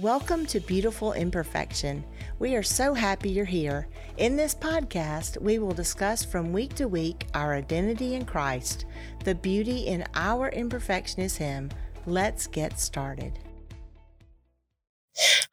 Welcome 0.00 0.46
to 0.46 0.60
Beautiful 0.60 1.12
Imperfection. 1.12 2.02
We 2.38 2.54
are 2.54 2.62
so 2.62 2.94
happy 2.94 3.28
you're 3.28 3.44
here. 3.44 3.86
In 4.16 4.34
this 4.34 4.54
podcast, 4.54 5.38
we 5.42 5.58
will 5.58 5.74
discuss 5.74 6.24
from 6.24 6.54
week 6.54 6.74
to 6.76 6.88
week 6.88 7.26
our 7.34 7.52
identity 7.52 8.14
in 8.14 8.24
Christ. 8.24 8.86
The 9.24 9.34
beauty 9.34 9.88
in 9.88 10.06
our 10.14 10.48
imperfection 10.48 11.20
is 11.20 11.36
Him. 11.36 11.68
Let's 12.06 12.46
get 12.46 12.80
started. 12.80 13.40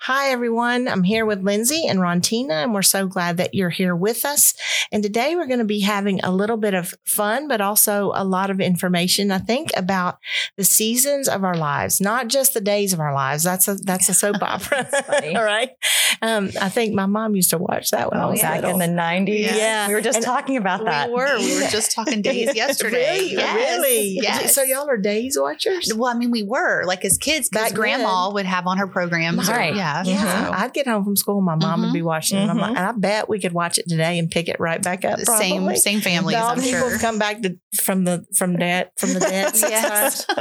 Hi, 0.07 0.29
everyone. 0.29 0.87
I'm 0.87 1.03
here 1.03 1.25
with 1.25 1.43
Lindsay 1.43 1.85
and 1.85 1.99
Rontina, 1.99 2.63
and 2.63 2.73
we're 2.73 2.81
so 2.81 3.07
glad 3.07 3.35
that 3.37 3.53
you're 3.53 3.69
here 3.69 3.93
with 3.93 4.23
us. 4.23 4.53
And 4.89 5.03
today 5.03 5.35
we're 5.35 5.47
going 5.47 5.59
to 5.59 5.65
be 5.65 5.81
having 5.81 6.21
a 6.23 6.31
little 6.31 6.55
bit 6.55 6.73
of 6.73 6.93
fun, 7.03 7.49
but 7.49 7.59
also 7.59 8.13
a 8.15 8.23
lot 8.23 8.49
of 8.49 8.61
information, 8.61 9.31
I 9.31 9.39
think, 9.39 9.67
about 9.75 10.19
the 10.55 10.63
seasons 10.63 11.27
of 11.27 11.43
our 11.43 11.57
lives, 11.57 11.99
not 11.99 12.29
just 12.29 12.53
the 12.53 12.61
days 12.61 12.93
of 12.93 13.01
our 13.01 13.13
lives. 13.13 13.43
That's 13.43 13.67
a 13.67 13.75
that's 13.75 14.07
a 14.07 14.13
soap 14.13 14.37
opera. 14.41 14.87
All 15.09 15.43
right. 15.43 15.71
Um, 16.21 16.51
I 16.61 16.69
think 16.69 16.93
my 16.95 17.05
mom 17.05 17.35
used 17.35 17.49
to 17.49 17.57
watch 17.57 17.91
that 17.91 18.09
when 18.09 18.21
I 18.21 18.23
Oh, 18.23 18.31
was 18.31 18.39
back 18.41 18.61
little. 18.63 18.79
in 18.79 18.95
the 18.95 19.01
90s. 19.01 19.57
Yeah. 19.57 19.89
We 19.89 19.93
were 19.93 19.99
just 20.01 20.15
And 20.15 20.25
talking 20.25 20.55
about 20.55 20.85
that. 20.85 21.09
We 21.09 21.15
were. 21.15 21.37
We 21.37 21.53
were 21.61 21.67
just 21.69 21.91
talking 21.91 22.21
days 22.21 22.55
yesterday. 22.55 23.19
Really? 23.19 23.33
Yes. 23.33 23.55
Really? 23.77 24.19
Yes. 24.21 24.55
So 24.55 24.63
y'all 24.63 24.87
are 24.89 24.95
days 24.95 25.37
watchers? 25.37 25.91
well, 25.93 26.09
I 26.09 26.17
mean, 26.17 26.31
we 26.31 26.43
were 26.43 26.85
like 26.85 27.03
as 27.03 27.17
kids 27.17 27.49
because 27.49 27.71
Back 27.71 27.75
grandma 27.75 28.31
would 28.31 28.45
have 28.45 28.67
on 28.67 28.77
her 28.77 28.87
programs. 28.87 29.49
or- 29.49 29.51
Right. 29.51 29.75
Yeah. 30.05 30.15
Yeah, 30.23 30.45
So, 30.47 30.51
I'd 30.53 30.73
get 30.73 30.87
home 30.87 31.03
from 31.03 31.15
school. 31.15 31.41
My 31.41 31.55
mom 31.55 31.81
would 31.81 31.89
Mhm. 31.89 31.93
be 31.93 32.01
watching, 32.01 32.37
it, 32.37 32.41
and, 32.41 32.51
I'm 32.51 32.57
like, 32.57 32.69
and 32.77 32.79
I 32.79 32.91
bet 32.91 33.29
we 33.29 33.39
could 33.39 33.53
watch 33.53 33.77
it 33.79 33.87
today 33.87 34.19
and 34.19 34.29
pick 34.29 34.47
it 34.49 34.59
right 34.59 34.81
back 34.81 35.03
up. 35.05 35.19
Probably. 35.23 35.47
same 35.47 35.75
same 35.77 36.01
families, 36.01 36.35
All 36.37 36.49
I'm 36.49 36.61
people 36.61 36.89
sure. 36.89 36.99
come 36.99 37.17
back 37.19 37.41
to 37.41 37.57
from 37.81 38.03
the 38.03 38.25
from 38.35 38.55
dead 38.57 38.89
from 38.97 39.13
the 39.13 39.19
dead. 39.19 39.53
yes. 39.55 40.25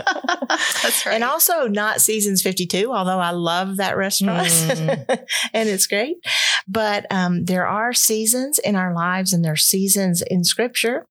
That's 0.83 1.06
right. 1.06 1.14
And 1.14 1.24
also 1.24 1.66
not 1.69 2.00
seasons 2.00 2.42
52, 2.42 2.92
although 2.92 3.19
I 3.19 3.30
love 3.30 3.77
that 3.78 3.97
restaurant 3.97 4.47
Mm. 4.47 5.27
and 5.55 5.69
it's 5.69 5.86
great. 5.86 6.16
But 6.69 7.06
um, 7.11 7.44
there 7.44 7.66
are 7.66 7.92
seasons 7.92 8.59
in 8.59 8.75
our 8.77 8.92
lives 8.94 9.33
and 9.33 9.44
there 9.44 9.53
are 9.53 9.56
seasons 9.56 10.22
in 10.22 10.44
scripture. 10.44 11.06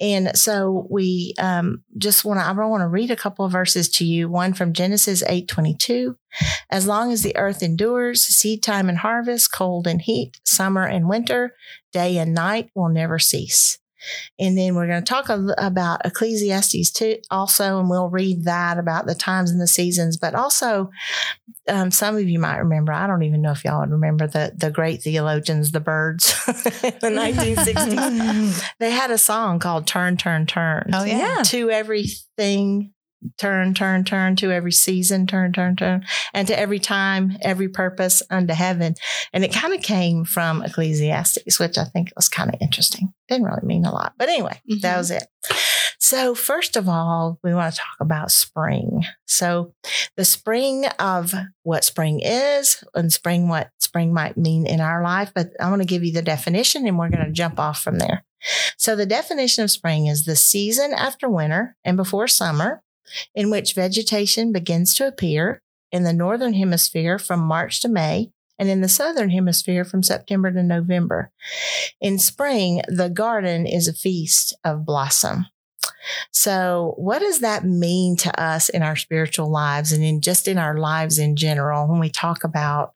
And 0.00 0.36
so 0.36 0.86
we 0.90 1.34
um, 1.38 1.82
just 1.96 2.24
want 2.24 2.40
to, 2.40 2.46
I 2.46 2.52
want 2.52 2.82
to 2.82 2.88
read 2.88 3.10
a 3.10 3.16
couple 3.16 3.44
of 3.44 3.52
verses 3.52 3.88
to 3.90 4.04
you. 4.04 4.28
One 4.28 4.52
from 4.54 4.72
Genesis 4.72 5.22
8 5.26 5.48
22. 5.48 6.16
As 6.70 6.86
long 6.86 7.12
as 7.12 7.22
the 7.22 7.36
earth 7.36 7.62
endures, 7.62 8.22
seed 8.22 8.62
time 8.62 8.88
and 8.88 8.98
harvest, 8.98 9.52
cold 9.52 9.86
and 9.86 10.02
heat, 10.02 10.38
summer 10.44 10.84
and 10.84 11.08
winter, 11.08 11.54
day 11.92 12.18
and 12.18 12.34
night 12.34 12.70
will 12.74 12.88
never 12.88 13.18
cease. 13.18 13.78
And 14.38 14.56
then 14.56 14.74
we're 14.76 14.86
going 14.86 15.02
to 15.02 15.08
talk 15.08 15.28
about 15.28 16.06
Ecclesiastes 16.06 16.92
too, 16.92 17.16
also, 17.30 17.80
and 17.80 17.90
we'll 17.90 18.08
read 18.08 18.44
that 18.44 18.78
about 18.78 19.06
the 19.06 19.14
times 19.14 19.50
and 19.50 19.60
the 19.60 19.66
seasons. 19.66 20.16
But 20.16 20.36
also, 20.36 20.90
um, 21.68 21.90
some 21.90 22.16
of 22.16 22.28
you 22.28 22.38
might 22.38 22.58
remember. 22.58 22.92
I 22.92 23.08
don't 23.08 23.24
even 23.24 23.42
know 23.42 23.50
if 23.50 23.64
y'all 23.64 23.80
would 23.80 23.90
remember 23.90 24.28
the 24.28 24.52
the 24.56 24.70
great 24.70 25.02
theologians, 25.02 25.72
the 25.72 25.80
Byrds, 25.80 26.32
in 26.46 26.54
the 27.00 27.10
1960s. 27.10 28.64
They 28.78 28.92
had 28.92 29.10
a 29.10 29.18
song 29.18 29.58
called 29.58 29.86
"Turn, 29.88 30.16
Turn, 30.16 30.46
Turn." 30.46 30.90
oh 30.92 31.04
yeah. 31.04 31.38
Yeah. 31.38 31.42
to 31.46 31.70
everything. 31.70 32.92
Turn, 33.36 33.74
turn, 33.74 34.04
turn 34.04 34.36
to 34.36 34.52
every 34.52 34.72
season, 34.72 35.26
turn, 35.26 35.52
turn, 35.52 35.76
turn, 35.76 36.04
and 36.32 36.46
to 36.48 36.58
every 36.58 36.78
time, 36.78 37.36
every 37.42 37.68
purpose 37.68 38.22
unto 38.30 38.54
heaven. 38.54 38.94
And 39.32 39.44
it 39.44 39.52
kind 39.52 39.74
of 39.74 39.82
came 39.82 40.24
from 40.24 40.62
Ecclesiastes, 40.62 41.58
which 41.58 41.78
I 41.78 41.84
think 41.84 42.12
was 42.16 42.28
kind 42.28 42.48
of 42.54 42.60
interesting. 42.60 43.12
Didn't 43.28 43.46
really 43.46 43.66
mean 43.66 43.84
a 43.84 43.92
lot. 43.92 44.14
But 44.18 44.28
anyway, 44.28 44.60
that 44.82 44.94
Mhm. 44.94 44.98
was 44.98 45.10
it. 45.10 45.26
So, 46.00 46.34
first 46.34 46.76
of 46.76 46.88
all, 46.88 47.38
we 47.42 47.52
want 47.52 47.74
to 47.74 47.80
talk 47.80 47.96
about 48.00 48.30
spring. 48.30 49.04
So, 49.26 49.74
the 50.16 50.24
spring 50.24 50.86
of 50.98 51.34
what 51.64 51.84
spring 51.84 52.20
is 52.22 52.82
and 52.94 53.12
spring, 53.12 53.48
what 53.48 53.70
spring 53.80 54.14
might 54.14 54.36
mean 54.36 54.66
in 54.66 54.80
our 54.80 55.02
life. 55.02 55.32
But 55.34 55.50
I 55.60 55.68
want 55.68 55.82
to 55.82 55.86
give 55.86 56.04
you 56.04 56.12
the 56.12 56.22
definition 56.22 56.86
and 56.86 56.98
we're 56.98 57.10
going 57.10 57.26
to 57.26 57.32
jump 57.32 57.58
off 57.58 57.82
from 57.82 57.98
there. 57.98 58.24
So, 58.76 58.94
the 58.94 59.06
definition 59.06 59.64
of 59.64 59.70
spring 59.70 60.06
is 60.06 60.24
the 60.24 60.36
season 60.36 60.92
after 60.94 61.28
winter 61.28 61.76
and 61.84 61.96
before 61.96 62.28
summer 62.28 62.82
in 63.34 63.50
which 63.50 63.74
vegetation 63.74 64.52
begins 64.52 64.94
to 64.96 65.06
appear 65.06 65.62
in 65.90 66.04
the 66.04 66.12
northern 66.12 66.54
hemisphere 66.54 67.18
from 67.18 67.40
March 67.40 67.80
to 67.80 67.88
May 67.88 68.30
and 68.58 68.68
in 68.68 68.80
the 68.80 68.88
southern 68.88 69.30
hemisphere 69.30 69.84
from 69.84 70.02
September 70.02 70.52
to 70.52 70.62
November. 70.62 71.30
In 72.00 72.18
spring, 72.18 72.82
the 72.88 73.08
garden 73.08 73.66
is 73.66 73.86
a 73.86 73.92
feast 73.92 74.56
of 74.64 74.84
blossom. 74.84 75.46
So, 76.32 76.94
what 76.96 77.20
does 77.20 77.40
that 77.40 77.64
mean 77.64 78.16
to 78.16 78.40
us 78.40 78.68
in 78.68 78.82
our 78.82 78.96
spiritual 78.96 79.50
lives 79.50 79.92
and 79.92 80.02
in 80.02 80.20
just 80.20 80.48
in 80.48 80.58
our 80.58 80.76
lives 80.78 81.18
in 81.18 81.36
general 81.36 81.88
when 81.88 82.00
we 82.00 82.10
talk 82.10 82.44
about 82.44 82.94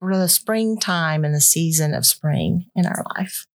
the 0.00 0.28
springtime 0.28 1.24
and 1.24 1.34
the 1.34 1.40
season 1.40 1.94
of 1.94 2.06
spring 2.06 2.66
in 2.74 2.86
our 2.86 3.04
life? 3.16 3.46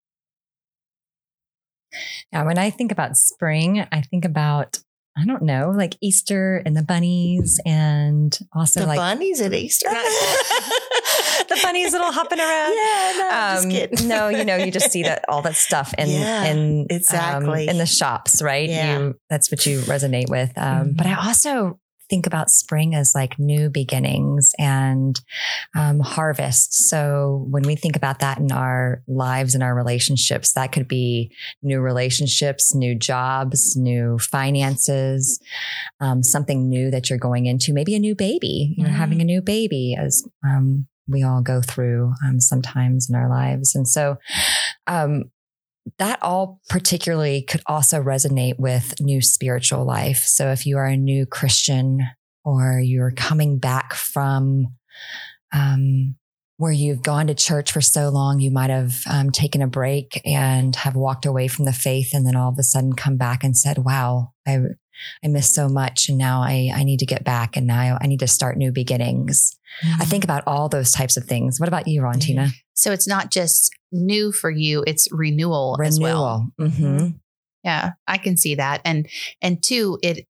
Now, 2.33 2.47
when 2.47 2.59
I 2.59 2.71
think 2.71 2.91
about 2.93 3.17
spring, 3.17 3.87
I 3.93 4.01
think 4.01 4.25
about, 4.25 4.79
I 5.17 5.27
don't 5.27 5.43
know, 5.43 5.73
like 5.77 5.97
Easter 6.01 6.63
and 6.65 6.75
the 6.75 6.83
bunnies 6.83 7.61
and 7.67 8.37
also 8.55 8.81
the 8.81 8.87
like 8.87 8.97
bunnies 8.97 9.41
at 9.43 9.53
Easter. 9.53 9.89
the 11.49 11.61
bunnies 11.63 11.93
little 11.93 12.11
hopping 12.13 12.39
around. 12.41 12.73
Yeah, 12.75 13.61
no, 13.63 13.89
Um, 14.05 14.09
no, 14.09 14.29
you 14.29 14.45
know, 14.45 14.57
you 14.57 14.71
just 14.71 14.91
see 14.91 15.03
that 15.03 15.25
all 15.29 15.43
that 15.43 15.55
stuff 15.57 15.93
in 15.99 16.09
Yeah, 16.09 16.45
in 16.45 16.81
um, 16.81 16.87
exactly. 16.89 17.69
in 17.69 17.79
the 17.79 17.87
shops, 17.87 18.41
right? 18.41 18.69
Yeah. 18.69 18.99
You 18.99 19.15
that's 19.29 19.51
what 19.51 19.67
you 19.67 19.81
resonate 19.81 20.31
with. 20.31 20.53
Um, 20.57 20.95
But 20.97 21.07
I 21.07 21.27
also 21.27 21.79
think 22.13 22.27
about 22.27 22.51
spring 22.51 22.95
as 22.95 23.15
like 23.15 23.39
new 23.39 23.71
beginnings 23.71 24.53
and 24.59 25.19
um, 25.75 25.99
harvest. 26.01 26.75
So 26.75 27.47
when 27.49 27.63
we 27.63 27.75
think 27.75 27.97
about 27.97 28.19
that 28.19 28.37
in 28.39 28.53
our 28.53 29.03
lives 29.09 29.55
and 29.55 29.63
our 29.63 29.75
relationships, 29.75 30.53
that 30.53 30.73
could 30.73 30.87
be 30.87 31.33
new 31.63 31.81
relationships, 31.81 32.75
new 32.75 32.95
jobs, 32.95 33.75
new 33.77 34.19
finances, 34.19 35.41
um, 36.01 36.23
something 36.23 36.69
new 36.69 36.91
that 36.91 37.09
you're 37.09 37.19
going 37.19 37.47
into, 37.47 37.73
maybe 37.73 37.95
a 37.95 37.99
new 37.99 38.15
baby. 38.15 38.75
You're 38.77 38.91
Mhm. 38.91 39.03
having 39.05 39.21
a 39.23 39.25
new 39.25 39.41
baby 39.41 39.97
as 39.99 40.23
um, 40.45 40.87
we 41.09 41.23
all 41.23 41.41
go 41.41 41.63
through 41.63 42.13
um, 42.27 42.41
sometimes 42.41 43.09
in 43.09 43.17
our 43.17 43.29
lives. 43.31 43.75
And 43.75 43.89
so 43.89 44.17
um, 44.87 45.31
that 45.99 46.23
all 46.23 46.61
particularly 46.69 47.43
could 47.43 47.63
also 47.67 48.01
resonate 48.01 48.59
with 48.59 48.95
new 49.01 49.21
spiritual 49.21 49.85
life. 49.85 50.19
So 50.19 50.51
if 50.51 50.67
you 50.67 50.79
are 50.79 50.87
a 50.87 50.97
new 50.97 51.27
Christian 51.27 52.01
or 52.45 52.81
you're 52.81 53.13
coming 53.13 53.59
back 53.59 53.95
from 53.95 54.77
um, 55.53 56.17
where 56.57 56.73
you've 56.73 57.03
gone 57.03 57.27
to 57.27 57.35
church 57.35 57.73
for 57.73 57.81
so 57.81 58.09
long, 58.09 58.41
you 58.41 58.51
might 58.51 58.71
have 58.71 59.01
um, 59.11 59.31
taken 59.31 59.63
a 59.63 59.67
break 59.67 60.21
and 60.25 60.77
have 60.77 60.95
walked 60.95 61.27
away 61.27 61.49
from 61.49 61.65
the 61.65 61.73
faith, 61.73 62.11
and 62.15 62.27
then 62.27 62.37
all 62.37 62.51
of 62.51 62.59
a 62.59 62.63
sudden 62.63 62.93
come 62.93 63.17
back 63.17 63.43
and 63.43 63.57
said, 63.57 63.79
"Wow, 63.79 64.33
I 64.47 64.59
I 65.25 65.29
missed 65.29 65.55
so 65.55 65.69
much, 65.69 66.09
and 66.09 66.17
now 66.17 66.43
I 66.43 66.71
I 66.75 66.85
need 66.85 67.01
to 67.01 67.07
get 67.07 67.25
back, 67.25 67.57
and 67.57 67.67
now 67.67 67.99
I 68.01 68.07
need 68.07 68.21
to 68.21 68.29
start 68.29 68.57
new 68.57 68.71
beginnings." 68.71 69.57
I 69.99 70.05
think 70.05 70.23
about 70.23 70.45
all 70.47 70.69
those 70.69 70.93
types 70.93 71.17
of 71.17 71.25
things. 71.25 71.59
What 71.59 71.69
about 71.69 71.89
you, 71.89 72.03
Rontina? 72.03 72.51
So 72.75 72.93
it's 72.93 73.09
not 73.09 73.31
just 73.31 73.71
new 73.93 74.33
for 74.33 74.51
you; 74.51 74.83
it's 74.87 75.09
renewal, 75.13 75.79
as 75.85 76.01
well. 76.01 76.51
Renewal. 76.59 76.71
hmm 76.77 77.09
Yeah, 77.65 77.93
I 78.07 78.19
can 78.19 78.37
see 78.37 78.57
that. 78.57 78.81
And 78.85 79.09
and 79.41 79.63
two, 79.63 79.99
it. 80.03 80.27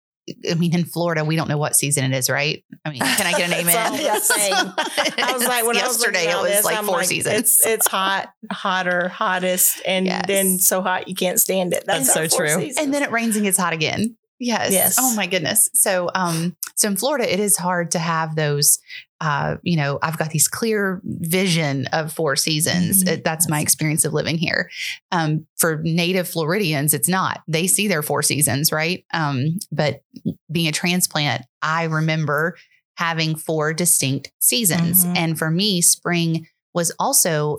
I 0.49 0.55
mean, 0.55 0.73
in 0.73 0.85
Florida, 0.85 1.25
we 1.25 1.35
don't 1.35 1.49
know 1.49 1.59
what 1.59 1.75
season 1.75 2.05
it 2.05 2.17
is, 2.17 2.31
right? 2.31 2.65
I 2.85 2.91
mean, 2.91 3.01
can 3.01 3.27
I 3.27 3.33
get 3.33 3.51
an 3.51 3.55
amen? 3.61 3.75
I 3.77 5.33
was 5.33 5.45
like, 5.45 5.67
when 5.67 5.75
yesterday, 5.75 6.29
I 6.31 6.37
was 6.37 6.37
it 6.37 6.43
was 6.43 6.51
this, 6.59 6.65
like 6.65 6.79
I'm 6.79 6.85
four 6.85 7.03
seasons. 7.03 7.37
It's 7.39 7.67
it's 7.67 7.89
hot, 7.89 8.33
hotter, 8.51 9.09
hottest, 9.09 9.83
and 9.85 10.07
Yes. 10.07 10.25
then 10.29 10.59
so 10.61 10.81
hot 10.81 11.09
you 11.09 11.15
can't 11.17 11.41
stand 11.41 11.73
it. 11.73 11.85
That's, 11.87 12.13
That's 12.15 12.33
so 12.33 12.37
true. 12.39 12.49
seasons. 12.55 12.79
and 12.79 12.95
then 12.95 13.03
it 13.03 13.11
rains 13.11 13.35
and 13.37 13.45
gets 13.45 13.59
hot 13.59 13.73
again. 13.73 14.17
Yes. 14.45 14.73
Yes. 14.73 14.97
Oh 14.99 15.15
my 15.15 15.27
goodness. 15.27 15.71
So, 15.73 16.11
um, 16.15 16.57
so 16.75 16.89
in 16.89 16.97
Florida, 16.97 17.33
it 17.33 17.39
is 17.39 17.57
hard 17.57 17.93
to 17.93 17.99
have 18.01 18.35
those. 18.35 18.81
Uh, 19.21 19.57
you 19.63 19.77
know, 19.77 20.01
I've 20.03 20.19
got 20.19 20.31
these 20.31 20.49
clear 20.49 21.01
vision 21.05 21.87
of 21.93 22.13
four 22.13 22.35
seasons. 22.35 23.05
Mhm. 23.05 23.09
It- 23.09 23.25
that's 23.25 23.49
my 23.49 23.61
experience 23.61 24.05
of 24.05 24.13
living 24.13 24.37
here. 24.37 24.69
Um, 25.13 25.47
for 25.59 25.81
native 25.85 26.29
Floridians, 26.29 26.93
it's 26.93 27.09
not. 27.09 27.41
They 27.47 27.69
see 27.69 27.87
their 27.87 28.03
four 28.03 28.23
seasons, 28.25 28.73
right? 28.73 29.05
Um, 29.15 29.61
but 29.71 30.03
being 30.51 30.67
a 30.67 30.73
transplant, 30.73 31.43
I 31.63 31.85
remember 31.85 32.57
having 32.97 33.37
four 33.37 33.73
distinct 33.73 34.33
seasons, 34.41 35.05
Mhm. 35.07 35.17
and 35.17 35.39
for 35.39 35.51
me, 35.51 35.81
spring 35.83 36.49
was 36.75 36.91
also 36.99 37.59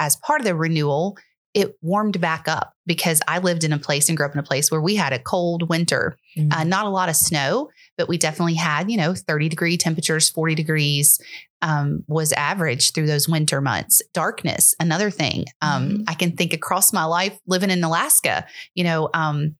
as 0.00 0.16
part 0.16 0.40
of 0.40 0.46
the 0.46 0.54
renewal 0.54 1.18
it 1.54 1.78
warmed 1.82 2.20
back 2.20 2.48
up 2.48 2.74
because 2.84 3.22
I 3.28 3.38
lived 3.38 3.64
in 3.64 3.72
a 3.72 3.78
place 3.78 4.08
and 4.08 4.16
grew 4.16 4.26
up 4.26 4.32
in 4.32 4.40
a 4.40 4.42
place 4.44 4.70
where 4.70 4.80
we 4.80 4.96
had 4.96 5.12
a 5.12 5.18
cold 5.18 5.68
winter, 5.68 6.16
Mm-hmm. 6.36 6.50
uh, 6.52 6.64
not 6.64 6.84
a 6.84 6.88
lot 6.88 7.08
of 7.08 7.14
snow, 7.14 7.70
but 7.96 8.08
we 8.08 8.18
definitely 8.18 8.54
had, 8.54 8.90
you 8.90 8.96
know, 8.96 9.14
30 9.14 9.48
degree 9.48 9.76
temperatures, 9.76 10.28
40 10.30 10.56
degrees 10.56 11.20
um, 11.62 12.02
was 12.08 12.32
average 12.32 12.90
through 12.92 13.06
those 13.06 13.28
winter 13.28 13.60
months. 13.60 14.02
Darkness, 14.12 14.74
another 14.80 15.10
thing. 15.10 15.44
Um, 15.62 15.88
Mhm. 15.90 16.04
I 16.08 16.14
can 16.14 16.32
think 16.36 16.52
across 16.52 16.92
my 16.92 17.04
life 17.04 17.38
living 17.46 17.70
in 17.70 17.84
Alaska, 17.84 18.46
you 18.74 18.82
know, 18.82 19.10
um, 19.14 19.54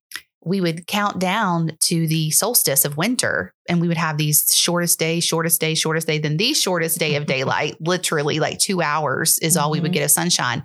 we 0.45 0.61
would 0.61 0.87
count 0.87 1.19
down 1.19 1.71
to 1.81 2.07
the 2.07 2.31
solstice 2.31 2.85
of 2.85 2.97
winter 2.97 3.55
and 3.69 3.81
we 3.81 3.89
would 3.89 3.97
have 3.97 4.19
these 4.19 4.55
shortest 4.55 4.99
day, 4.99 5.19
shortest 5.21 5.61
day, 5.61 5.75
shortest 5.75 6.07
day, 6.07 6.19
then 6.19 6.37
the 6.37 6.53
shortest 6.53 6.99
day 6.99 7.17
of 7.17 7.27
daylight, 7.35 7.77
literally 7.81 8.39
like 8.41 8.59
two 8.59 8.83
hours 8.83 9.39
is 9.39 9.57
all 9.57 9.71
we 9.71 9.81
would 9.81 9.91
Mhm. 9.91 9.95
get 9.95 10.05
of 10.05 10.11
sunshine. 10.11 10.63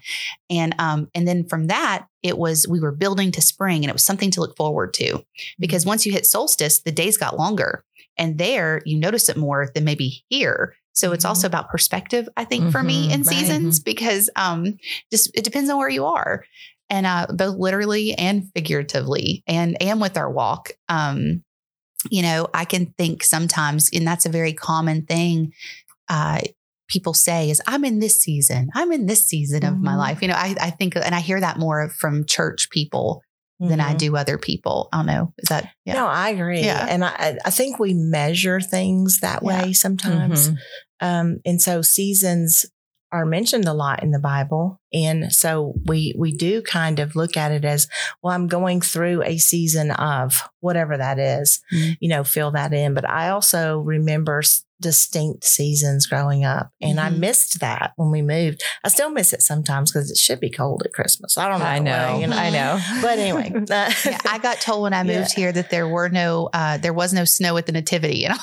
And 0.49 0.75
um, 0.79 1.09
and 1.15 1.27
then 1.27 1.47
from 1.47 1.67
that, 1.67 2.05
it 2.23 2.37
was 2.37 2.67
we 2.67 2.79
were 2.79 2.91
building 2.91 3.31
to 3.31 3.41
spring 3.41 3.83
and 3.83 3.89
it 3.89 3.93
was 3.93 4.03
something 4.05 4.31
to 4.31 4.41
look 4.41 4.57
forward 4.57 4.93
to. 4.95 5.23
Because 5.59 5.85
once 5.85 6.05
you 6.05 6.11
hit 6.11 6.25
solstice, 6.25 6.81
the 6.81 6.91
days 6.91 7.17
got 7.17 7.37
longer. 7.37 7.83
And 8.17 8.37
there 8.37 8.81
you 8.85 8.97
notice 8.99 9.29
it 9.29 9.37
more 9.37 9.69
than 9.73 9.85
maybe 9.85 10.23
here. 10.29 10.75
So 10.91 11.13
it's 11.13 11.23
Mhm. 11.23 11.29
also 11.29 11.47
about 11.47 11.69
perspective, 11.69 12.27
I 12.35 12.43
think, 12.43 12.71
for 12.71 12.83
me 12.83 13.09
in 13.09 13.21
right. 13.21 13.25
seasons, 13.37 13.79
because 13.79 14.29
um 14.35 14.77
just 15.11 15.31
it 15.33 15.45
depends 15.45 15.69
on 15.69 15.77
where 15.77 15.87
you 15.89 16.05
are. 16.05 16.43
And 16.89 17.05
uh 17.05 17.27
both 17.29 17.57
literally 17.57 18.13
and 18.15 18.49
figuratively 18.53 19.43
and 19.47 19.81
and 19.81 20.01
with 20.01 20.17
our 20.17 20.31
walk. 20.31 20.71
Um, 20.89 21.43
you 22.09 22.21
know, 22.21 22.47
I 22.53 22.65
can 22.65 22.93
think 22.97 23.23
sometimes, 23.23 23.89
and 23.93 24.07
that's 24.07 24.25
a 24.25 24.29
very 24.29 24.53
common 24.53 25.05
thing. 25.05 25.53
Uh 26.07 26.39
people 26.87 27.13
say 27.13 27.51
is 27.51 27.61
I'm 27.67 27.85
in 27.85 27.99
this 27.99 28.19
season. 28.19 28.69
I'm 28.73 28.91
in 28.91 29.05
this 29.05 29.27
season 29.27 29.63
of 29.63 29.77
my 29.79 29.93
Mhm. 29.93 29.97
life. 29.97 30.21
You 30.23 30.29
know, 30.29 30.33
I, 30.35 30.55
I 30.59 30.69
think 30.71 30.95
and 30.95 31.13
I 31.13 31.19
hear 31.19 31.39
that 31.39 31.59
more 31.59 31.89
from 31.89 32.25
church 32.25 32.69
people 32.71 33.21
than 33.59 33.79
I 33.81 33.93
Mhm. 33.93 33.97
do 33.99 34.15
other 34.15 34.37
people. 34.39 34.87
I 34.91 34.97
don't 34.97 35.05
know. 35.05 35.33
Is 35.37 35.49
that 35.49 35.69
yeah. 35.85 35.93
No, 35.95 36.07
I 36.07 36.29
agree. 36.29 36.61
Yeah. 36.61 36.87
And 36.89 37.03
I, 37.05 37.37
I 37.45 37.49
think 37.51 37.77
we 37.77 37.93
measure 37.93 38.59
things 38.61 39.19
that 39.19 39.41
Yeah. 39.43 39.47
way 39.65 39.73
sometimes. 39.73 40.49
Mhm. 40.49 40.57
Um, 41.01 41.37
and 41.45 41.61
so 41.61 41.81
seasons 41.83 42.65
are 43.11 43.25
mentioned 43.25 43.65
a 43.65 43.73
lot 43.73 44.03
in 44.03 44.11
the 44.11 44.19
Bible. 44.19 44.79
And 44.93 45.31
so 45.33 45.73
we 45.85 46.13
we 46.17 46.35
do 46.35 46.61
kind 46.61 46.99
of 46.99 47.15
look 47.15 47.37
at 47.37 47.51
it 47.51 47.65
as, 47.65 47.87
well, 48.21 48.33
I'm 48.33 48.47
going 48.47 48.81
through 48.81 49.23
a 49.23 49.37
season 49.37 49.91
of 49.91 50.33
whatever 50.61 50.97
that 50.97 51.19
is, 51.19 51.59
Mhm. 51.73 51.97
you 51.99 52.09
know, 52.09 52.23
fill 52.23 52.51
that 52.51 52.73
in. 52.73 52.93
But 52.93 53.07
I 53.09 53.29
also 53.29 53.79
remember 53.79 54.41
distinct 54.81 55.43
seasons 55.43 56.05
growing 56.07 56.45
up. 56.45 56.71
And 56.81 57.01
I 57.01 57.09
Mhm. 57.09 57.17
missed 57.17 57.59
that 57.59 57.91
when 57.97 58.11
we 58.11 58.21
moved. 58.21 58.63
I 58.83 58.87
still 58.87 59.09
miss 59.09 59.33
it 59.33 59.41
sometimes 59.41 59.91
because 59.91 60.09
it 60.09 60.17
should 60.17 60.39
be 60.39 60.49
cold 60.49 60.83
at 60.85 60.93
Christmas. 60.93 61.37
I 61.37 61.49
don't 61.49 61.59
know. 61.59 61.65
I 61.65 61.79
know. 61.79 62.13
why, 62.13 62.19
you 62.25 62.31
I 62.31 62.49
know. 62.49 62.79
But 63.01 63.19
anyway, 63.19 63.51
uh, 63.69 63.91
yeah, 64.05 64.17
I 64.25 64.37
got 64.41 64.61
told 64.61 64.83
when 64.83 64.93
I 64.93 65.01
Yeah. 65.03 65.19
moved 65.19 65.33
here 65.33 65.51
that 65.51 65.69
there 65.69 65.87
were 65.87 66.07
no, 66.09 66.49
uh, 66.53 66.77
there 66.77 66.93
was 66.93 67.11
no 67.13 67.25
snow 67.25 67.57
at 67.57 67.65
the 67.65 67.73
nativity, 67.73 68.23
and 68.25 68.33
I'm 68.33 68.39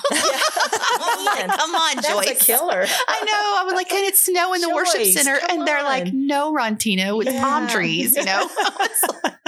like, 1.37 1.59
come 1.59 1.75
on, 1.75 1.97
that's 1.97 2.09
Joyce. 2.09 2.41
a 2.43 2.45
killer. 2.45 2.85
I 3.09 3.25
know. 3.25 3.61
I 3.61 3.63
was 3.65 3.75
like, 3.75 3.89
can 3.89 4.05
it 4.05 4.17
snow 4.17 4.55
in 4.55 4.61
the 4.61 4.71
worship 4.75 5.05
center? 5.05 5.39
And 5.51 5.67
they're 5.67 5.83
like, 5.83 6.13
no, 6.13 6.53
Rontina, 6.53 7.17
with 7.17 7.29
palm 7.29 7.69
trees, 7.69 8.17
you 8.17 8.25
know? 8.25 8.49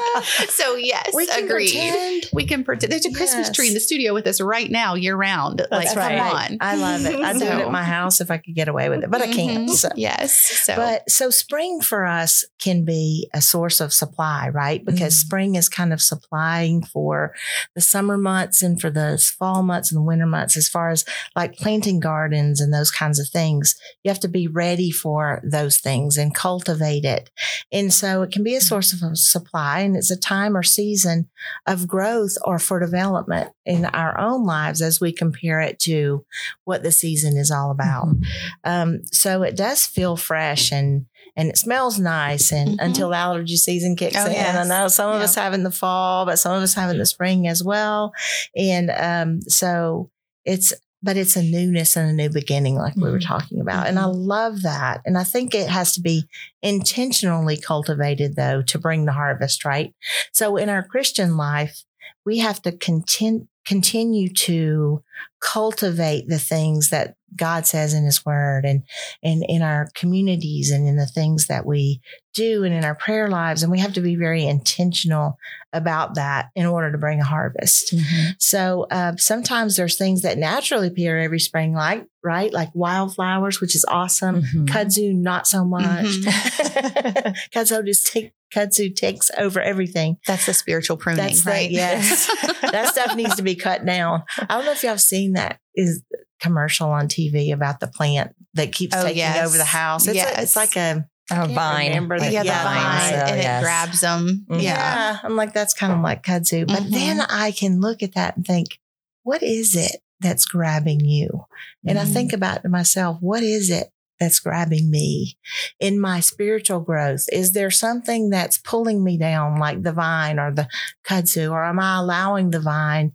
so, 0.50 0.76
yes, 0.76 1.10
we 1.14 1.26
can 1.26 1.44
agreed. 1.44 1.70
pretend. 1.72 2.26
We 2.32 2.44
can 2.46 2.64
pretend. 2.64 2.92
There's 2.92 3.06
a 3.06 3.12
Christmas 3.12 3.50
tree 3.50 3.68
in 3.68 3.74
the 3.74 3.80
studio 3.80 4.14
with 4.14 4.26
us 4.26 4.40
right 4.40 4.70
now, 4.70 4.94
year 4.94 5.16
round. 5.16 5.60
Like, 5.70 5.92
That's 5.92 5.94
come 5.94 6.20
on. 6.20 6.58
I 6.60 6.76
love 6.76 7.04
it. 7.06 7.20
I 7.20 7.32
do 7.32 7.38
it 7.38 7.48
So- 7.48 7.60
at 7.66 7.70
my 7.70 7.82
house 7.84 8.20
if 8.20 8.30
I 8.30 8.38
could 8.38 8.54
get 8.54 8.68
away 8.68 8.88
with 8.88 9.02
it, 9.04 9.10
but 9.10 9.22
I 9.22 9.32
can't. 9.32 9.68
Mhm. 9.68 9.74
So. 9.74 9.88
Yes. 9.96 10.36
So, 10.64 10.76
But 10.76 11.10
so 11.10 11.30
spring 11.30 11.80
for 11.80 12.06
us 12.06 12.44
can 12.60 12.84
be 12.84 13.28
a 13.34 13.40
source 13.40 13.80
of 13.80 13.92
supply, 13.92 14.48
right? 14.48 14.84
Because 14.84 15.14
Mhm. 15.14 15.18
spring 15.26 15.54
is 15.54 15.68
kind 15.68 15.92
of 15.92 16.00
supplying 16.02 16.82
for 16.84 17.34
the 17.74 17.80
summer 17.80 18.16
months 18.16 18.62
and 18.62 18.80
for 18.80 18.90
the 18.90 19.18
fall 19.38 19.62
months 19.62 19.90
and 19.90 19.98
the 19.98 20.02
winter 20.02 20.26
months, 20.26 20.56
as 20.56 20.68
far 20.68 20.90
as 20.90 21.04
like 21.34 21.56
planting 21.56 22.00
gardens 22.00 22.60
and 22.60 22.72
those 22.72 22.90
kinds 22.90 23.18
of 23.18 23.28
things. 23.28 23.74
You 24.04 24.10
have 24.10 24.20
to 24.20 24.28
be 24.28 24.46
ready 24.48 24.90
for 24.90 25.40
those 25.44 25.78
things 25.78 26.16
and 26.16 26.34
cultivate 26.34 27.04
it. 27.04 27.30
And 27.72 27.92
so 27.92 28.22
it 28.22 28.30
can 28.32 28.42
be 28.42 28.54
a 28.56 28.60
source 28.60 28.92
of 28.92 29.00
supply 29.18 29.80
and 29.86 29.96
it's 29.96 30.10
a 30.10 30.18
time 30.18 30.56
or 30.56 30.62
season 30.62 31.28
of 31.66 31.86
growth 31.88 32.36
or 32.44 32.58
for 32.58 32.78
development 32.80 33.50
in 33.64 33.84
our 33.86 34.18
own 34.20 34.44
lives 34.44 34.82
as 34.82 35.00
we 35.00 35.12
compare 35.12 35.60
it 35.60 35.78
to 35.80 36.24
what 36.64 36.82
the 36.82 36.92
season 36.92 37.36
is 37.36 37.50
all 37.50 37.70
about. 37.70 38.06
Mhm. 38.08 38.24
Um, 38.64 39.00
so 39.12 39.42
it 39.42 39.56
does 39.56 39.86
feel 39.86 40.16
fresh 40.16 40.70
and 40.72 41.06
and 41.38 41.50
it 41.50 41.58
smells 41.58 41.98
nice 41.98 42.50
and 42.50 42.78
Mhm. 42.78 42.84
until 42.86 43.12
allergy 43.14 43.56
season 43.56 43.94
kicks 43.94 44.16
Oh, 44.16 44.24
in. 44.26 44.56
I 44.56 44.64
know 44.64 44.88
some 44.88 45.10
of 45.12 45.18
Yeah. 45.18 45.24
us 45.24 45.34
have 45.34 45.52
in 45.52 45.64
the 45.64 45.70
fall, 45.70 46.24
but 46.24 46.38
some 46.38 46.52
of 46.56 46.62
us 46.62 46.72
have 46.74 46.88
in 46.90 46.96
the 46.96 47.04
spring 47.04 47.46
as 47.46 47.62
well. 47.62 48.12
And 48.56 48.90
um, 48.90 49.42
so 49.42 50.08
it's 50.46 50.72
but 51.02 51.16
it's 51.16 51.36
a 51.36 51.42
newness 51.42 51.96
and 51.96 52.10
a 52.10 52.12
new 52.12 52.30
beginning, 52.30 52.76
like 52.76 52.96
we 52.96 53.02
were 53.10 53.18
Mhm. 53.18 53.26
talking 53.26 53.60
about. 53.60 53.86
And 53.86 53.98
I 53.98 54.06
love 54.06 54.62
that. 54.62 55.02
And 55.04 55.16
I 55.18 55.24
think 55.24 55.54
it 55.54 55.68
has 55.68 55.92
to 55.92 56.00
be 56.00 56.26
intentionally 56.62 57.56
cultivated 57.56 58.36
though 58.36 58.62
to 58.62 58.78
bring 58.78 59.04
the 59.04 59.12
harvest, 59.12 59.64
right? 59.64 59.94
So 60.32 60.56
in 60.56 60.68
our 60.68 60.82
Christian 60.82 61.36
life, 61.36 61.84
we 62.24 62.38
have 62.38 62.60
to 62.62 62.72
content, 62.72 63.48
continue 63.66 64.32
to 64.32 65.02
cultivate 65.40 66.28
the 66.28 66.38
things 66.38 66.90
that 66.90 67.16
God 67.34 67.66
says 67.66 67.92
in 67.92 68.04
his 68.04 68.24
word 68.24 68.64
and, 68.64 68.84
and 69.22 69.44
in 69.46 69.60
our 69.60 69.88
communities 69.94 70.70
and 70.70 70.88
in 70.88 70.96
the 70.96 71.06
things 71.06 71.48
that 71.48 71.66
we 71.66 72.00
do 72.32 72.64
and 72.64 72.72
in 72.72 72.84
our 72.84 72.94
prayer 72.94 73.28
lives. 73.28 73.62
And 73.62 73.70
we 73.72 73.80
have 73.80 73.94
to 73.94 74.00
be 74.00 74.16
very 74.16 74.46
intentional 74.46 75.36
about 75.72 76.14
that 76.14 76.50
in 76.54 76.64
order 76.66 76.92
to 76.92 76.98
bring 76.98 77.20
a 77.20 77.24
harvest. 77.24 77.94
Mhm. 77.94 78.34
So 78.38 78.86
uh, 78.90 79.16
sometimes 79.16 79.76
there's 79.76 79.98
things 79.98 80.22
that 80.22 80.38
naturally 80.38 80.88
appear 80.88 81.18
every 81.18 81.40
spring, 81.40 81.74
like 81.74 82.06
right, 82.22 82.52
like 82.52 82.70
wildflowers, 82.74 83.60
which 83.60 83.74
is 83.76 83.84
awesome. 83.88 84.42
Mhm. 84.42 84.66
Kudzu, 84.66 85.14
not 85.14 85.46
so 85.46 85.64
much. 85.64 86.06
Mm-hmm. 86.06 87.30
kudzu 87.58 87.84
just 87.84 88.06
take 88.06 88.32
kudzu 88.54 88.94
takes 88.94 89.30
over 89.38 89.60
everything. 89.60 90.18
that's 90.26 90.46
the 90.46 90.54
spiritual 90.54 90.96
pruning, 90.96 91.24
That's 91.24 91.44
the- 91.44 91.50
right? 91.50 91.70
yes. 91.70 92.26
that 92.62 92.88
stuff 92.88 93.16
needs 93.16 93.36
to 93.36 93.42
be 93.42 93.54
cut 93.54 93.84
down. 93.84 94.22
I 94.38 94.44
don't 94.56 94.64
know 94.64 94.72
if 94.72 94.82
y'all 94.82 94.90
have 94.92 95.00
seen 95.00 95.32
that 95.34 95.58
is 95.74 96.02
commercial 96.40 96.90
on 96.90 97.08
TV 97.08 97.52
about 97.52 97.80
the 97.80 97.86
plant 97.88 98.34
that 98.54 98.72
keeps 98.72 98.94
Oh, 98.94 99.02
taking 99.02 99.18
yes. 99.18 99.46
over 99.48 99.56
the 99.58 99.64
house. 99.64 100.06
It's, 100.06 100.18
a- 100.18 100.42
it's 100.42 100.56
like 100.56 100.76
a 100.76 101.06
Oh, 101.30 101.46
vine. 101.46 101.88
remember 101.88 102.20
the- 102.20 102.30
yeah, 102.30 102.42
the 102.42 102.46
Yeah, 102.46 102.62
vine, 102.64 103.10
so, 103.10 103.16
and 103.32 103.42
yes. 103.42 103.60
it 103.60 103.64
grabs 103.64 104.00
them. 104.00 104.46
Mhm. 104.48 104.62
Yeah. 104.62 104.74
yeah. 104.74 105.18
I'm 105.24 105.34
like 105.34 105.52
that's 105.52 105.74
kind 105.74 105.92
of 105.92 106.00
like 106.00 106.22
kudzu, 106.22 106.68
but 106.68 106.84
Mhm. 106.84 106.90
then 106.92 107.20
I 107.20 107.50
can 107.50 107.80
look 107.80 108.02
at 108.04 108.14
that 108.14 108.36
and 108.36 108.46
think, 108.46 108.78
what 109.24 109.42
is 109.42 109.74
it 109.74 109.96
that's 110.20 110.44
grabbing 110.44 111.00
you? 111.00 111.46
And 111.84 111.98
I 111.98 112.04
Mhm. 112.04 112.12
think 112.12 112.32
about 112.32 112.62
to 112.62 112.68
myself, 112.68 113.18
what 113.20 113.42
is 113.42 113.70
it 113.70 113.90
that's 114.18 114.38
grabbing 114.38 114.90
me 114.90 115.36
in 115.80 116.00
my 116.00 116.20
spiritual 116.20 116.80
growth? 116.80 117.26
Is 117.32 117.52
there 117.52 117.70
something 117.70 118.30
that's 118.30 118.58
pulling 118.58 119.02
me 119.04 119.18
down, 119.18 119.58
like 119.58 119.82
the 119.82 119.92
vine 119.92 120.38
or 120.38 120.52
the 120.52 120.68
kudzu, 121.04 121.50
or 121.50 121.64
am 121.64 121.78
I 121.80 121.98
allowing 121.98 122.50
the 122.50 122.60
vine, 122.60 123.14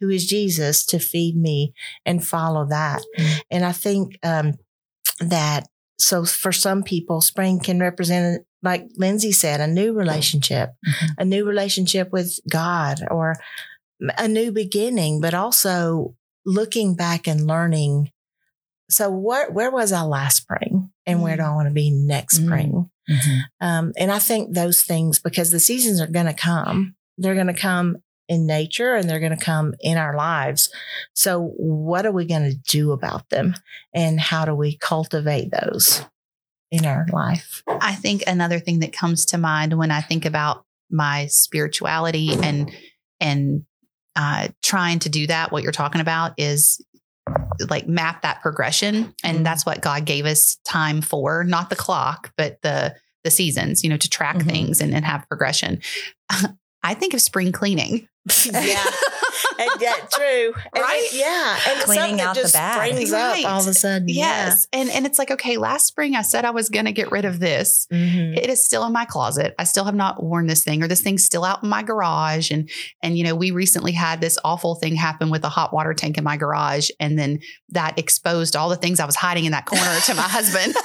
who 0.00 0.08
is 0.10 0.26
Jesus, 0.26 0.84
to 0.86 0.98
feed 0.98 1.36
me 1.36 1.72
and 2.04 2.26
follow 2.26 2.66
that? 2.66 3.02
Mhm. 3.18 3.40
And 3.50 3.64
I 3.64 3.72
think 3.72 4.18
um, 4.22 4.54
that 5.20 5.66
so 5.98 6.24
for 6.26 6.52
some 6.52 6.82
people, 6.82 7.20
spring 7.22 7.58
can 7.58 7.80
represent, 7.80 8.44
like 8.62 8.86
Lindsay 8.96 9.32
said, 9.32 9.60
a 9.60 9.66
new 9.66 9.94
relationship, 9.94 10.74
Mhm. 10.86 11.08
a 11.18 11.24
new 11.24 11.44
relationship 11.46 12.12
with 12.12 12.38
God, 12.50 13.00
or 13.10 13.34
a 14.18 14.28
new 14.28 14.52
beginning, 14.52 15.22
but 15.22 15.32
also 15.32 16.14
looking 16.44 16.94
back 16.94 17.26
and 17.26 17.46
learning. 17.46 18.10
So, 18.88 19.10
what, 19.10 19.52
where 19.52 19.70
was 19.70 19.92
I 19.92 20.02
last 20.02 20.36
spring, 20.38 20.90
and 21.06 21.22
where 21.22 21.36
do 21.36 21.42
I 21.42 21.54
want 21.54 21.68
to 21.68 21.74
be 21.74 21.90
next 21.90 22.38
Mm. 22.38 22.44
spring? 22.46 22.90
Mhm. 23.10 23.40
Um, 23.60 23.92
and 23.96 24.10
I 24.12 24.18
think 24.18 24.54
those 24.54 24.82
things, 24.82 25.18
because 25.18 25.50
the 25.50 25.60
seasons 25.60 26.00
are 26.00 26.06
going 26.06 26.26
to 26.26 26.34
come, 26.34 26.94
they're 27.18 27.34
going 27.34 27.46
to 27.46 27.54
come 27.54 27.98
in 28.28 28.46
nature 28.46 28.94
and 28.94 29.08
they're 29.08 29.20
going 29.20 29.36
to 29.36 29.44
come 29.44 29.74
in 29.80 29.96
our 29.96 30.16
lives. 30.16 30.68
So, 31.14 31.52
what 31.56 32.06
are 32.06 32.12
we 32.12 32.26
going 32.26 32.50
to 32.50 32.56
do 32.56 32.92
about 32.92 33.28
them? 33.30 33.54
And 33.94 34.18
how 34.20 34.44
do 34.44 34.54
we 34.54 34.76
cultivate 34.76 35.50
those 35.52 36.02
in 36.72 36.84
our 36.84 37.06
life? 37.12 37.62
I 37.80 37.94
think 37.94 38.24
another 38.26 38.58
thing 38.58 38.80
that 38.80 38.92
comes 38.92 39.24
to 39.26 39.38
mind 39.38 39.76
when 39.78 39.90
I 39.92 40.00
think 40.00 40.24
about 40.24 40.64
my 40.90 41.26
spirituality 41.26 42.30
and 42.42 42.72
and 43.20 43.64
uh, 44.16 44.48
trying 44.62 44.98
to 45.00 45.08
do 45.08 45.26
that, 45.26 45.52
what 45.52 45.62
you're 45.62 45.72
talking 45.72 46.00
about 46.00 46.32
is 46.38 46.84
like 47.68 47.88
map 47.88 48.22
that 48.22 48.40
progression, 48.42 49.14
and 49.24 49.38
Mhm. 49.40 49.44
that's 49.44 49.66
what 49.66 49.80
God 49.80 50.04
gave 50.04 50.26
us 50.26 50.58
time 50.64 51.00
for, 51.02 51.42
not 51.44 51.70
the 51.70 51.76
clock, 51.76 52.32
but 52.36 52.60
the 52.62 52.94
the 53.24 53.30
seasons, 53.32 53.82
you 53.82 53.90
know, 53.90 53.96
to 53.96 54.08
track 54.08 54.36
Mhm. 54.36 54.46
things 54.46 54.80
and, 54.80 54.94
and 54.94 55.04
have 55.04 55.26
progression. 55.28 55.80
I 56.84 56.94
think 56.94 57.12
of 57.12 57.20
spring 57.20 57.50
cleaning. 57.50 58.06
yeah. 58.44 58.84
And, 59.58 59.70
yeah, 59.80 59.94
true. 60.12 60.52
And 60.74 60.82
Right? 60.82 61.02
it- 61.02 61.14
yeah. 61.18 61.58
And 61.68 61.80
Cleaning 61.82 62.02
something 62.02 62.20
out 62.20 62.34
the 62.34 62.42
just 62.42 62.54
bad. 62.54 62.74
springs 62.90 63.10
Right. 63.10 63.44
up 63.44 63.50
all 63.52 63.60
of 63.60 63.66
a 63.66 63.74
sudden. 63.74 64.08
Yes. 64.08 64.66
And 64.72 64.90
and 64.90 65.06
it's 65.06 65.18
like, 65.18 65.30
okay, 65.30 65.56
last 65.56 65.86
spring 65.86 66.14
I 66.14 66.22
said 66.22 66.44
I 66.44 66.50
was 66.50 66.68
gonna 66.68 66.92
get 66.92 67.10
rid 67.10 67.24
of 67.24 67.40
this. 67.40 67.86
Yeah. 67.90 67.98
Mhm. 67.98 68.36
it 68.38 68.50
is 68.50 68.64
still 68.64 68.84
in 68.84 68.92
my 68.92 69.04
closet. 69.04 69.54
I 69.58 69.64
still 69.64 69.84
have 69.84 69.94
not 69.94 70.22
worn 70.22 70.46
this 70.46 70.62
thing, 70.64 70.82
or 70.82 70.88
this 70.88 71.00
thing's 71.02 71.24
still 71.24 71.44
out 71.44 71.62
in 71.62 71.68
my 71.68 71.82
garage. 71.82 72.50
And 72.50 72.68
and 73.02 73.16
you 73.18 73.24
know, 73.24 73.34
we 73.34 73.50
recently 73.50 73.92
had 73.92 74.20
this 74.20 74.38
awful 74.44 74.74
thing 74.74 74.94
happen 74.96 75.30
with 75.30 75.44
a 75.44 75.48
hot 75.48 75.72
water 75.72 75.94
tank 75.94 76.18
in 76.18 76.24
my 76.24 76.36
garage, 76.36 76.90
and 77.00 77.18
then 77.18 77.40
that 77.70 77.98
exposed 77.98 78.56
all 78.56 78.68
the 78.68 78.76
things 78.76 79.00
I 79.00 79.06
was 79.06 79.16
hiding 79.16 79.44
in 79.46 79.52
that 79.52 79.66
corner 79.66 80.00
to 80.06 80.14
my 80.14 80.22
husband. 80.36 80.74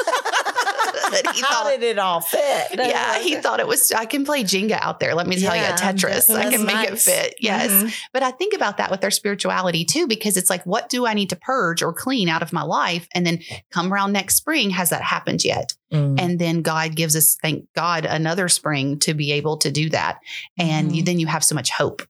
that 1.11 1.35
he 1.35 1.41
How 1.41 1.63
thought 1.63 1.69
did 1.79 1.83
it 1.83 1.99
all 1.99 2.21
fit? 2.21 2.67
yeah, 2.73 3.19
he 3.19 3.35
thought 3.35 3.59
it 3.59 3.67
was. 3.67 3.91
I 3.91 4.05
can 4.05 4.25
play 4.25 4.43
Jenga 4.43 4.79
out 4.81 4.99
there. 4.99 5.13
Let 5.15 5.27
me 5.27 5.39
tell 5.39 5.55
Yeah, 5.55 5.71
you, 5.71 5.75
Tetris. 5.77 6.33
I 6.35 6.49
can 6.49 6.65
make 6.65 6.89
it 6.89 6.99
fit. 6.99 7.35
Yes, 7.39 7.71
Mhm. 7.71 7.93
but 8.13 8.23
I 8.23 8.31
think 8.31 8.53
about 8.55 8.77
that 8.77 8.89
with 8.91 9.01
their 9.01 9.11
spirituality 9.11 9.85
too, 9.85 10.07
because 10.07 10.37
it's 10.37 10.49
like, 10.49 10.65
what 10.65 10.89
do 10.89 11.05
I 11.05 11.13
need 11.13 11.29
to 11.31 11.35
purge 11.35 11.81
or 11.81 11.93
clean 11.93 12.29
out 12.29 12.41
of 12.41 12.51
my 12.53 12.63
life? 12.63 13.07
And 13.13 13.25
then 13.25 13.39
come 13.71 13.93
around 13.93 14.11
next 14.13 14.35
spring, 14.35 14.69
has 14.71 14.89
that 14.89 15.01
happened 15.01 15.43
yet? 15.43 15.73
Mm. 15.93 16.19
And 16.19 16.39
then 16.39 16.61
God 16.61 16.95
gives 16.95 17.15
us, 17.15 17.37
thank 17.41 17.65
God, 17.75 18.05
another 18.05 18.47
spring 18.47 18.99
to 18.99 19.13
be 19.13 19.33
able 19.33 19.57
to 19.57 19.71
do 19.71 19.89
that. 19.89 20.19
And 20.57 20.95
you, 20.95 21.03
Mhm. 21.03 21.05
then 21.05 21.19
you 21.19 21.27
have 21.27 21.43
so 21.43 21.53
much 21.55 21.69
hope. 21.71 22.01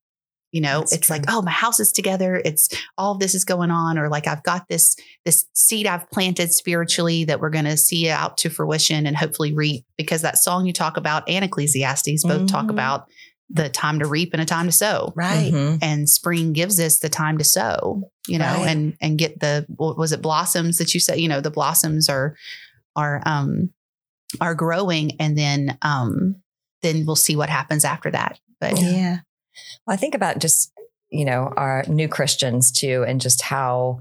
You 0.51 0.61
know, 0.61 0.79
That's 0.79 0.93
it's 0.93 1.09
like, 1.09 1.23
oh, 1.29 1.41
my 1.41 1.51
house 1.51 1.79
is 1.79 1.91
together. 1.93 2.41
It's 2.43 2.67
all 2.97 3.13
of 3.13 3.19
this 3.19 3.33
is 3.35 3.45
going 3.45 3.71
on, 3.71 3.97
or 3.97 4.09
like 4.09 4.27
I've 4.27 4.43
got 4.43 4.67
this 4.67 4.95
this 5.25 5.45
seed 5.53 5.87
I've 5.87 6.09
planted 6.11 6.51
spiritually 6.53 7.23
that 7.25 7.39
we're 7.39 7.49
going 7.49 7.65
to 7.65 7.77
see 7.77 8.09
out 8.09 8.37
to 8.39 8.49
fruition 8.49 9.05
and 9.05 9.15
hopefully 9.15 9.53
reap. 9.53 9.85
Because 9.97 10.21
that 10.23 10.37
song 10.37 10.65
you 10.65 10.73
talk 10.73 10.97
about 10.97 11.23
and 11.29 11.45
Ecclesiastes 11.45 12.23
both 12.25 12.47
talk 12.47 12.65
Mhm. 12.65 12.71
about 12.71 13.07
the 13.53 13.69
time 13.69 13.99
to 13.99 14.07
reap 14.07 14.33
and 14.33 14.41
a 14.41 14.45
time 14.45 14.65
to 14.65 14.71
sow 14.71 15.11
Right. 15.15 15.51
Mhm. 15.53 15.79
and 15.81 16.09
spring 16.09 16.53
gives 16.53 16.79
us 16.79 16.99
the 16.99 17.09
time 17.09 17.37
to 17.37 17.43
sow 17.43 18.09
you 18.25 18.39
know 18.39 18.45
Right. 18.45 18.69
and 18.69 18.95
and 19.01 19.17
get 19.19 19.41
the 19.41 19.65
what 19.75 19.97
was 19.97 20.13
it 20.13 20.21
blossoms 20.21 20.77
that 20.77 20.93
you 20.93 21.01
said 21.01 21.19
you 21.19 21.27
know 21.27 21.41
the 21.41 21.51
blossoms 21.51 22.07
are 22.07 22.37
are 22.95 23.21
um 23.25 23.71
are 24.39 24.55
growing 24.55 25.19
and 25.19 25.37
then 25.37 25.77
um 25.81 26.37
then 26.81 27.05
we'll 27.05 27.17
see 27.17 27.35
what 27.35 27.49
happens 27.49 27.83
after 27.83 28.09
that 28.11 28.39
but 28.61 28.79
Yeah. 28.79 29.17
Well, 29.85 29.93
I 29.93 29.97
think 29.97 30.15
about 30.15 30.39
just, 30.39 30.71
you 31.09 31.25
know, 31.25 31.53
our 31.57 31.83
new 31.87 32.07
Christians 32.07 32.71
too, 32.71 33.03
and 33.07 33.21
just 33.21 33.41
how 33.41 33.99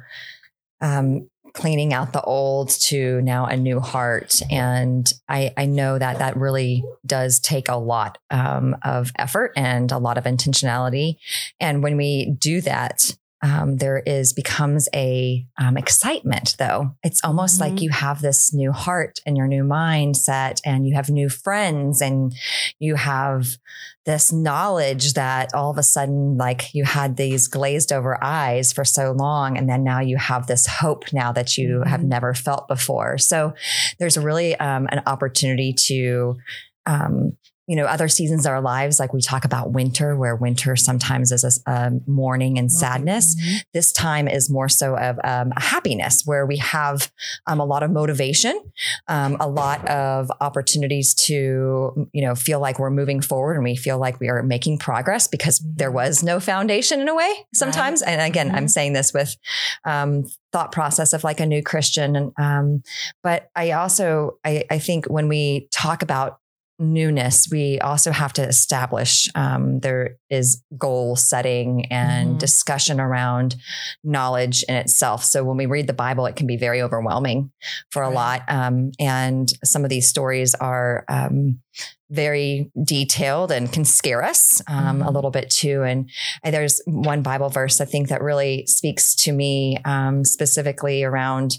um, 0.80 1.28
cleaning 1.52 1.92
out 1.92 2.12
the 2.12 2.22
old 2.22 2.68
to 2.68 3.20
now 3.22 3.46
a 3.46 3.56
new 3.56 3.80
heart. 3.80 4.40
And 4.50 5.12
I, 5.28 5.52
I 5.56 5.66
know 5.66 5.98
that 5.98 6.18
that 6.18 6.36
really 6.36 6.84
does 7.04 7.40
take 7.40 7.68
a 7.68 7.76
lot 7.76 8.18
um, 8.30 8.76
of 8.84 9.12
effort 9.16 9.52
and 9.56 9.90
a 9.90 9.98
lot 9.98 10.18
of 10.18 10.24
intentionality. 10.24 11.16
And 11.58 11.82
when 11.82 11.96
we 11.96 12.36
do 12.38 12.60
that, 12.62 13.16
um, 13.42 13.76
there 13.76 14.02
is 14.04 14.32
becomes 14.32 14.88
a 14.94 15.46
um, 15.58 15.76
excitement 15.76 16.56
though 16.58 16.90
it's 17.02 17.20
almost 17.24 17.56
Mhm. 17.56 17.60
like 17.60 17.80
you 17.80 17.90
have 17.90 18.20
this 18.20 18.52
new 18.52 18.72
heart 18.72 19.18
and 19.24 19.36
your 19.36 19.46
new 19.48 19.64
mindset 19.64 20.60
and 20.64 20.86
you 20.86 20.94
have 20.94 21.08
new 21.10 21.28
friends 21.28 22.00
and 22.02 22.34
you 22.78 22.96
have 22.96 23.56
this 24.06 24.32
knowledge 24.32 25.12
that 25.14 25.54
all 25.54 25.70
of 25.70 25.78
a 25.78 25.82
sudden 25.82 26.36
like 26.36 26.74
you 26.74 26.84
had 26.84 27.16
these 27.16 27.48
glazed 27.48 27.92
over 27.92 28.22
eyes 28.22 28.72
for 28.72 28.84
so 28.84 29.12
long 29.12 29.56
and 29.56 29.68
then 29.68 29.84
now 29.84 30.00
you 30.00 30.16
have 30.16 30.46
this 30.46 30.66
hope 30.66 31.04
now 31.12 31.32
that 31.32 31.56
you 31.56 31.82
have 31.86 32.00
Mhm. 32.00 32.08
never 32.08 32.34
felt 32.34 32.66
before 32.68 33.18
so 33.18 33.52
there's 33.98 34.16
really 34.18 34.54
um, 34.56 34.86
an 34.90 35.02
opportunity 35.06 35.72
to 35.86 36.36
um, 36.86 37.36
you 37.70 37.76
know 37.76 37.86
other 37.94 38.08
seasons 38.08 38.44
of 38.46 38.50
our 38.52 38.60
lives 38.60 38.98
like 39.02 39.12
we 39.12 39.20
talk 39.32 39.44
about 39.44 39.72
winter 39.72 40.16
where 40.16 40.34
winter 40.46 40.74
sometimes 40.76 41.30
is 41.30 41.44
a, 41.66 41.90
mourning 42.06 42.58
and 42.58 42.70
sadness. 42.82 43.26
Mhm. 43.36 43.60
this 43.72 43.92
time 43.92 44.26
is 44.38 44.50
more 44.50 44.68
so 44.68 44.96
of 44.96 45.14
um, 45.32 45.52
a 45.56 45.62
happiness 45.74 46.14
where 46.30 46.44
we 46.52 46.56
have 46.58 46.96
um, 47.46 47.60
a 47.60 47.64
lot 47.64 47.82
of 47.82 47.90
motivation 47.90 48.54
um, 49.08 49.36
a 49.40 49.48
lot 49.48 49.80
of 49.88 50.30
opportunities 50.40 51.14
to 51.14 52.08
you 52.12 52.22
know 52.24 52.34
feel 52.34 52.58
like 52.60 52.78
we're 52.80 52.90
moving 53.02 53.20
forward 53.20 53.54
and 53.54 53.64
we 53.64 53.76
feel 53.76 53.98
like 53.98 54.18
we 54.20 54.28
are 54.28 54.42
making 54.42 54.76
progress 54.78 55.28
because 55.28 55.60
there 55.76 55.92
was 55.92 56.22
no 56.22 56.40
foundation 56.40 57.00
in 57.00 57.08
a 57.08 57.14
way 57.14 57.32
sometimes. 57.54 58.02
And 58.02 58.20
again 58.20 58.50
i'm 58.56 58.64
Mhm. 58.66 58.70
saying 58.70 58.92
this 58.94 59.12
with 59.14 59.36
um, 59.84 60.24
thought 60.52 60.72
process 60.72 61.12
of 61.12 61.22
like 61.22 61.38
a 61.38 61.46
new 61.46 61.62
christian 61.62 62.16
and 62.16 62.32
um, 62.36 62.82
but 63.22 63.48
i 63.54 63.70
also 63.70 64.38
I, 64.44 64.64
I 64.70 64.78
think 64.80 65.06
when 65.06 65.28
we 65.28 65.68
talk 65.70 66.02
about 66.02 66.39
newness 66.80 67.46
we 67.50 67.78
also 67.80 68.10
have 68.10 68.32
to 68.32 68.42
establish 68.42 69.28
um, 69.34 69.80
there 69.80 70.16
is 70.30 70.62
goal 70.78 71.14
setting 71.14 71.86
and 71.92 72.36
Mhm. 72.36 72.38
discussion 72.38 73.00
around 73.00 73.56
knowledge 74.02 74.62
in 74.64 74.74
itself 74.76 75.22
so 75.22 75.44
when 75.44 75.58
we 75.58 75.66
read 75.66 75.86
the 75.86 75.92
bible 75.92 76.26
it 76.26 76.36
can 76.36 76.46
be 76.46 76.56
very 76.56 76.80
overwhelming 76.82 77.50
for 77.90 78.02
a 78.02 78.08
Right. 78.08 78.14
lot 78.14 78.42
um, 78.48 78.92
and 78.98 79.52
some 79.62 79.84
of 79.84 79.90
these 79.90 80.08
stories 80.08 80.54
are 80.54 81.04
um, 81.08 81.60
very 82.10 82.70
detailed 82.82 83.52
and 83.52 83.72
can 83.72 83.84
scare 83.84 84.22
us 84.24 84.60
um, 84.66 85.02
a 85.02 85.06
Mhm. 85.06 85.14
little 85.14 85.30
bit 85.30 85.50
too 85.50 85.82
and 85.82 86.10
there's 86.44 86.80
one 86.86 87.22
bible 87.22 87.50
verse 87.50 87.80
i 87.80 87.84
think 87.84 88.08
that 88.08 88.22
really 88.22 88.66
speaks 88.66 89.14
to 89.14 89.32
me 89.32 89.76
um, 89.84 90.24
specifically 90.24 91.04
around 91.04 91.58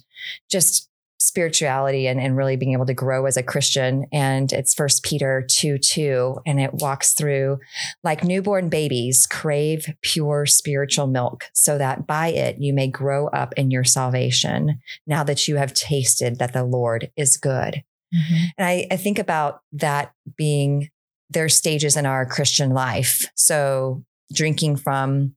just 0.50 0.90
spirituality 1.22 2.08
and, 2.08 2.20
and 2.20 2.36
really 2.36 2.56
being 2.56 2.74
able 2.74 2.86
to 2.86 2.94
grow 2.94 3.28
as 3.28 3.38
a 3.38 3.44
Christian. 3.44 4.08
And 4.12 4.52
it's 4.52 4.74
first 4.74 5.04
Peter 5.04 5.46
2 5.48 5.78
2. 5.78 6.40
And 6.48 6.60
it 6.60 6.74
walks 6.74 7.14
through 7.14 7.60
like 8.04 8.24
newborn 8.24 8.70
babies 8.70 9.28
crave 9.28 9.86
pure 10.02 10.48
spiritual 10.48 11.06
milk 11.06 11.46
so 11.54 11.78
that 11.78 12.08
by 12.08 12.30
it 12.30 12.58
you 12.60 12.74
may 12.74 12.88
grow 12.88 13.28
up 13.28 13.54
in 13.56 13.70
your 13.70 13.84
salvation 13.84 14.80
now 15.06 15.24
that 15.24 15.48
you 15.48 15.58
have 15.58 15.74
tasted 15.74 16.40
that 16.40 16.54
the 16.54 16.64
Lord 16.64 17.12
is 17.16 17.38
good. 17.38 17.84
Mhm. 18.14 18.46
And 18.58 18.68
I, 18.68 18.88
I 18.90 18.98
think 18.98 19.20
about 19.20 19.62
that 19.74 20.14
being 20.36 20.90
there's 21.30 21.56
stages 21.56 21.96
in 21.96 22.06
our 22.06 22.26
Christian 22.26 22.72
life. 22.72 23.26
So 23.36 24.04
drinking 24.34 24.78
from 24.78 25.36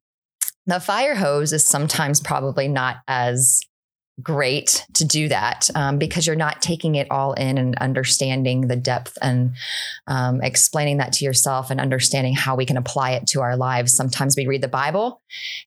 the 0.66 0.80
fire 0.80 1.14
hose 1.14 1.52
is 1.52 1.64
sometimes 1.64 2.20
probably 2.20 2.68
not 2.68 2.96
as 3.06 3.60
great 4.22 4.86
to 4.94 5.04
do 5.04 5.28
that 5.28 5.68
um, 5.74 5.98
because 5.98 6.26
you're 6.26 6.36
not 6.36 6.62
taking 6.62 6.94
it 6.94 7.10
all 7.10 7.32
in 7.32 7.58
and 7.58 7.76
understanding 7.76 8.68
the 8.68 8.76
depth 8.76 9.18
and 9.20 9.54
um, 10.06 10.40
explaining 10.40 10.98
that 10.98 11.12
to 11.12 11.24
yourself 11.24 11.70
and 11.70 11.80
understanding 11.80 12.34
how 12.34 12.54
we 12.54 12.64
can 12.64 12.76
apply 12.76 13.10
it 13.10 13.26
to 13.26 13.40
our 13.40 13.56
lives. 13.56 13.92
Sometimes 13.92 14.36
we 14.36 14.46
read 14.46 14.62
the 14.62 14.68
Bible 14.68 15.20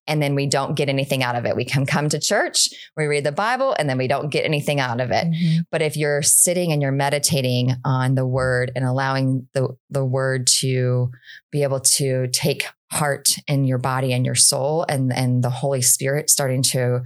and 0.08 0.22
then 0.22 0.34
we 0.34 0.48
don't 0.48 0.76
get 0.76 0.88
anything 0.88 1.24
out 1.24 1.36
of 1.36 1.46
it. 1.46 1.56
We 1.56 1.66
can 1.66 1.86
come 1.86 2.08
to 2.10 2.20
church, 2.20 2.70
we 2.96 3.06
read 3.06 3.26
the 3.26 3.32
Bible, 3.34 3.76
and 3.78 3.90
then 3.90 3.98
we 3.98 4.08
don't 4.08 4.30
get 4.30 4.46
anything 4.46 4.80
out 4.80 5.02
of 5.02 5.12
it. 5.12 5.26
Mhm. 5.26 5.66
But 5.70 5.82
if 5.82 5.98
you're 5.98 6.22
sitting 6.22 6.72
and 6.72 6.82
you're 6.82 6.92
meditating 6.92 7.76
on 7.84 8.16
the 8.16 8.26
word 8.26 8.72
and 8.76 8.86
allowing 8.86 9.48
the, 9.54 9.76
the 9.90 10.06
word 10.06 10.48
to 10.60 11.12
be 11.52 11.64
able 11.64 11.82
to 11.82 12.28
take 12.28 12.66
heart 12.92 13.30
and 13.48 13.68
your 13.68 13.78
body 13.78 14.14
and 14.14 14.26
your 14.26 14.36
soul 14.36 14.86
and, 14.88 15.12
and 15.14 15.44
the 15.44 15.50
Holy 15.50 15.82
Spirit 15.82 16.30
starting 16.30 16.62
to 16.64 17.04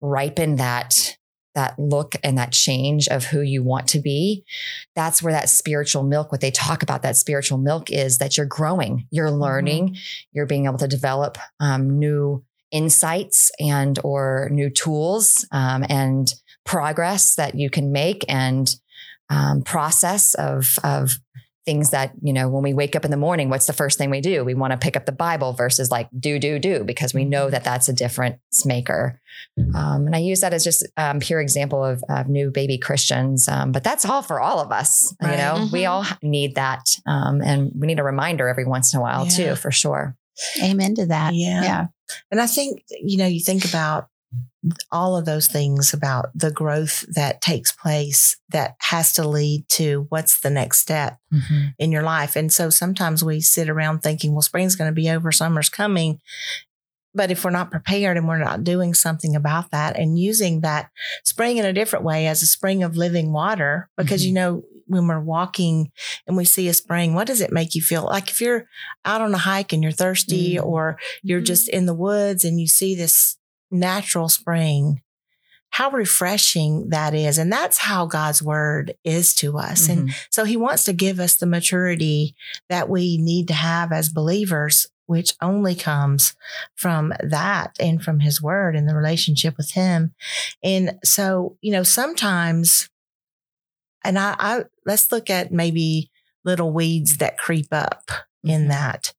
ripen 0.00 0.56
that 0.56 1.16
that 1.54 1.78
look 1.78 2.14
and 2.22 2.38
that 2.38 2.52
change 2.52 3.08
of 3.08 3.24
who 3.24 3.40
you 3.40 3.64
want 3.64 3.88
to 3.88 3.98
be 3.98 4.44
that's 4.94 5.20
where 5.22 5.32
that 5.32 5.48
spiritual 5.48 6.04
milk 6.04 6.30
what 6.30 6.40
they 6.40 6.52
talk 6.52 6.84
about 6.84 7.02
that 7.02 7.16
spiritual 7.16 7.58
milk 7.58 7.90
is 7.90 8.18
that 8.18 8.36
you're 8.36 8.46
growing 8.46 9.08
you're 9.10 9.30
learning 9.30 9.96
you're 10.30 10.46
being 10.46 10.66
able 10.66 10.78
to 10.78 10.86
develop 10.86 11.36
um, 11.58 11.98
new 11.98 12.44
insights 12.70 13.50
and 13.58 13.98
or 14.04 14.48
new 14.52 14.70
tools 14.70 15.46
um, 15.50 15.84
and 15.88 16.34
progress 16.64 17.34
that 17.34 17.54
you 17.54 17.70
can 17.70 17.90
make 17.90 18.24
and 18.28 18.76
um, 19.30 19.62
process 19.62 20.34
of 20.34 20.78
of 20.84 21.18
things 21.68 21.90
that 21.90 22.12
you 22.22 22.32
know 22.32 22.48
when 22.48 22.62
we 22.62 22.72
wake 22.72 22.94
up 22.96 23.04
in 23.04 23.10
the 23.10 23.16
morning 23.26 23.50
what's 23.50 23.66
the 23.66 23.72
first 23.82 23.98
thing 23.98 24.08
we 24.10 24.22
do? 24.22 24.36
We 24.50 24.54
want 24.54 24.72
to 24.72 24.78
pick 24.78 24.96
up 24.96 25.04
the 25.04 25.12
bible 25.26 25.52
versus 25.52 25.90
like 25.90 26.08
do 26.18 26.38
do 26.38 26.58
do 26.58 26.82
because 26.84 27.12
we 27.12 27.24
know 27.24 27.50
that 27.50 27.62
that's 27.64 27.88
a 27.88 27.92
difference 27.92 28.64
maker. 28.64 29.20
Um, 29.74 30.06
and 30.06 30.16
i 30.16 30.18
use 30.18 30.40
that 30.40 30.52
as 30.54 30.64
just 30.64 30.80
um, 30.96 31.20
pure 31.20 31.40
example 31.40 31.84
of, 31.84 32.02
of 32.08 32.28
new 32.28 32.50
baby 32.50 32.76
christians 32.78 33.46
um, 33.48 33.70
but 33.70 33.84
that's 33.84 34.04
all 34.04 34.22
for 34.22 34.40
all 34.40 34.58
of 34.60 34.72
us 34.72 35.14
you 35.22 35.28
know? 35.28 35.68
We 35.72 35.82
Mhm. 35.82 35.90
all 35.90 36.04
need 36.22 36.54
that 36.56 36.84
um, 37.06 37.40
and 37.42 37.70
we 37.78 37.86
need 37.86 38.00
a 38.00 38.04
reminder 38.14 38.48
every 38.48 38.64
once 38.64 38.92
in 38.92 38.98
a 38.98 39.02
while 39.02 39.24
Yeah. 39.26 39.36
too 39.38 39.54
for 39.56 39.70
sure. 39.70 40.16
Amen 40.62 40.94
to 40.96 41.06
that. 41.06 41.34
Yeah. 41.34 41.62
yeah. 41.62 41.86
And 42.30 42.40
I 42.40 42.46
think, 42.46 42.82
you 43.10 43.16
know, 43.18 43.26
you 43.26 43.40
think 43.40 43.64
about 43.64 44.08
all 44.92 45.16
of 45.16 45.24
those 45.24 45.46
things 45.46 45.94
about 45.94 46.26
the 46.34 46.50
growth 46.50 47.04
that 47.14 47.40
takes 47.40 47.72
place 47.72 48.36
that 48.50 48.74
has 48.80 49.12
to 49.14 49.26
lead 49.26 49.66
to 49.68 50.06
what's 50.10 50.40
the 50.40 50.50
next 50.50 50.80
step 50.80 51.18
in 51.78 51.92
your 51.92 52.02
life. 52.02 52.36
And 52.36 52.52
so 52.52 52.68
sometimes 52.68 53.24
we 53.24 53.40
sit 53.40 53.68
around 53.70 54.00
thinking, 54.00 54.32
well, 54.32 54.42
spring's 54.42 54.76
going 54.76 54.90
to 54.90 54.94
be 54.94 55.08
over, 55.08 55.32
summer's 55.32 55.68
coming. 55.70 56.20
But 57.14 57.30
if 57.30 57.42
we're 57.44 57.50
not 57.50 57.70
prepared 57.70 58.16
and 58.16 58.28
we're 58.28 58.38
not 58.38 58.64
doing 58.64 58.92
something 58.94 59.34
about 59.34 59.70
that 59.70 59.98
and 59.98 60.18
using 60.18 60.60
that 60.60 60.90
spring 61.24 61.56
in 61.56 61.64
a 61.64 61.72
different 61.72 62.04
way 62.04 62.26
as 62.26 62.42
a 62.42 62.46
spring 62.46 62.82
of 62.82 62.96
living 62.96 63.32
water, 63.32 63.88
because 63.96 64.22
Mhm. 64.22 64.26
you 64.26 64.32
know, 64.34 64.62
when 64.86 65.06
we're 65.06 65.20
walking 65.20 65.90
and 66.26 66.36
we 66.36 66.44
see 66.44 66.68
a 66.68 66.74
spring, 66.74 67.14
what 67.14 67.26
does 67.26 67.40
it 67.40 67.52
make 67.52 67.74
you 67.74 67.80
feel? 67.82 68.04
Like 68.04 68.28
if 68.30 68.40
you're 68.40 68.66
out 69.04 69.20
on 69.22 69.34
a 69.34 69.38
hike 69.38 69.72
and 69.72 69.82
you're 69.82 69.92
thirsty 69.92 70.56
Mm. 70.56 70.64
or 70.64 70.98
you're 71.22 71.40
Mhm. 71.40 71.46
just 71.46 71.68
in 71.70 71.86
the 71.86 71.94
woods 71.94 72.44
and 72.44 72.60
you 72.60 72.66
see 72.68 72.94
this 72.94 73.37
natural 73.70 74.28
spring, 74.28 75.02
how 75.70 75.90
refreshing 75.90 76.88
that 76.90 77.14
is. 77.14 77.38
And 77.38 77.52
that's 77.52 77.78
how 77.78 78.06
God's 78.06 78.42
word 78.42 78.94
is 79.04 79.34
to 79.36 79.58
us. 79.58 79.88
And 79.88 80.08
Mhm. 80.08 80.26
so 80.30 80.44
he 80.44 80.56
wants 80.56 80.84
to 80.84 80.92
give 80.92 81.20
us 81.20 81.36
the 81.36 81.46
maturity 81.46 82.34
that 82.68 82.88
we 82.88 83.18
need 83.18 83.48
to 83.48 83.54
have 83.54 83.92
as 83.92 84.08
believers, 84.08 84.86
which 85.06 85.34
only 85.42 85.74
comes 85.74 86.34
from 86.74 87.12
that 87.22 87.76
and 87.78 88.02
from 88.02 88.20
his 88.20 88.40
word 88.42 88.74
and 88.76 88.88
the 88.88 88.94
relationship 88.94 89.56
with 89.56 89.72
him. 89.72 90.14
And 90.62 90.98
so, 91.04 91.56
you 91.60 91.72
know, 91.72 91.82
sometimes 91.82 92.88
And 94.04 94.18
I, 94.18 94.36
I 94.38 94.64
let's 94.86 95.10
look 95.10 95.28
at 95.28 95.52
maybe 95.52 96.10
little 96.44 96.72
weeds 96.72 97.16
that 97.18 97.36
creep 97.36 97.66
up 97.72 98.10
in 98.44 98.66
Mhm. 98.66 98.68
that. 98.68 99.12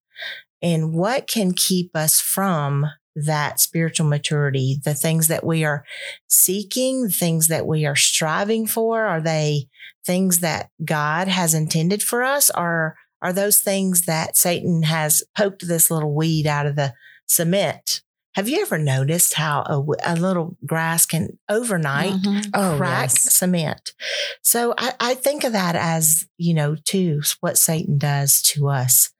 And 0.62 0.94
what 0.94 1.26
can 1.26 1.52
keep 1.52 1.94
us 1.94 2.20
from 2.20 2.86
that 3.16 3.60
spiritual 3.60 4.06
maturity, 4.06 4.78
the 4.84 4.94
things 4.94 5.28
that 5.28 5.44
we 5.44 5.64
are 5.64 5.84
seeking, 6.28 7.02
the 7.04 7.10
things 7.10 7.48
that 7.48 7.66
we 7.66 7.84
are 7.86 7.96
striving 7.96 8.66
for? 8.66 9.02
Are 9.04 9.20
they 9.20 9.68
things 10.06 10.40
that 10.40 10.70
God 10.84 11.28
has 11.28 11.54
intended 11.54 12.02
for 12.02 12.22
us? 12.22 12.50
Or 12.56 12.96
are 13.22 13.32
those 13.32 13.60
things 13.60 14.06
that 14.06 14.36
Satan 14.36 14.82
has 14.84 15.22
poked 15.36 15.66
this 15.66 15.90
little 15.90 16.14
weed 16.14 16.46
out 16.46 16.66
of 16.66 16.76
the 16.76 16.94
cement? 17.26 18.02
Have 18.36 18.48
you 18.48 18.62
ever 18.62 18.78
noticed 18.78 19.34
how 19.34 19.64
a 20.04 20.14
little 20.14 20.56
grass 20.64 21.04
can 21.04 21.36
overnight 21.48 22.12
Mhm. 22.12 22.50
Oh, 22.54 22.76
crack 22.76 23.10
yes. 23.10 23.34
cement. 23.34 23.92
So 24.40 24.72
I, 24.78 24.94
I 25.00 25.14
think 25.14 25.42
of 25.42 25.52
that 25.52 25.74
as, 25.74 26.26
you 26.38 26.54
know, 26.54 26.76
too, 26.76 27.22
what 27.40 27.58
Satan 27.58 27.98
does 27.98 28.40
to 28.42 28.68
us 28.68 29.10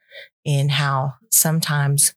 and 0.46 0.70
how 0.70 1.14
sometimes 1.28 2.14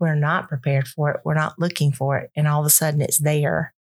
we're 0.00 0.14
not 0.14 0.48
prepared 0.48 0.88
for 0.88 1.10
it. 1.10 1.20
We're 1.24 1.34
not 1.34 1.58
looking 1.58 1.92
for 1.92 2.16
it. 2.18 2.30
And 2.34 2.48
all 2.48 2.60
of 2.60 2.66
a 2.66 2.70
sudden 2.70 3.00
it's 3.00 3.18
there. 3.18 3.74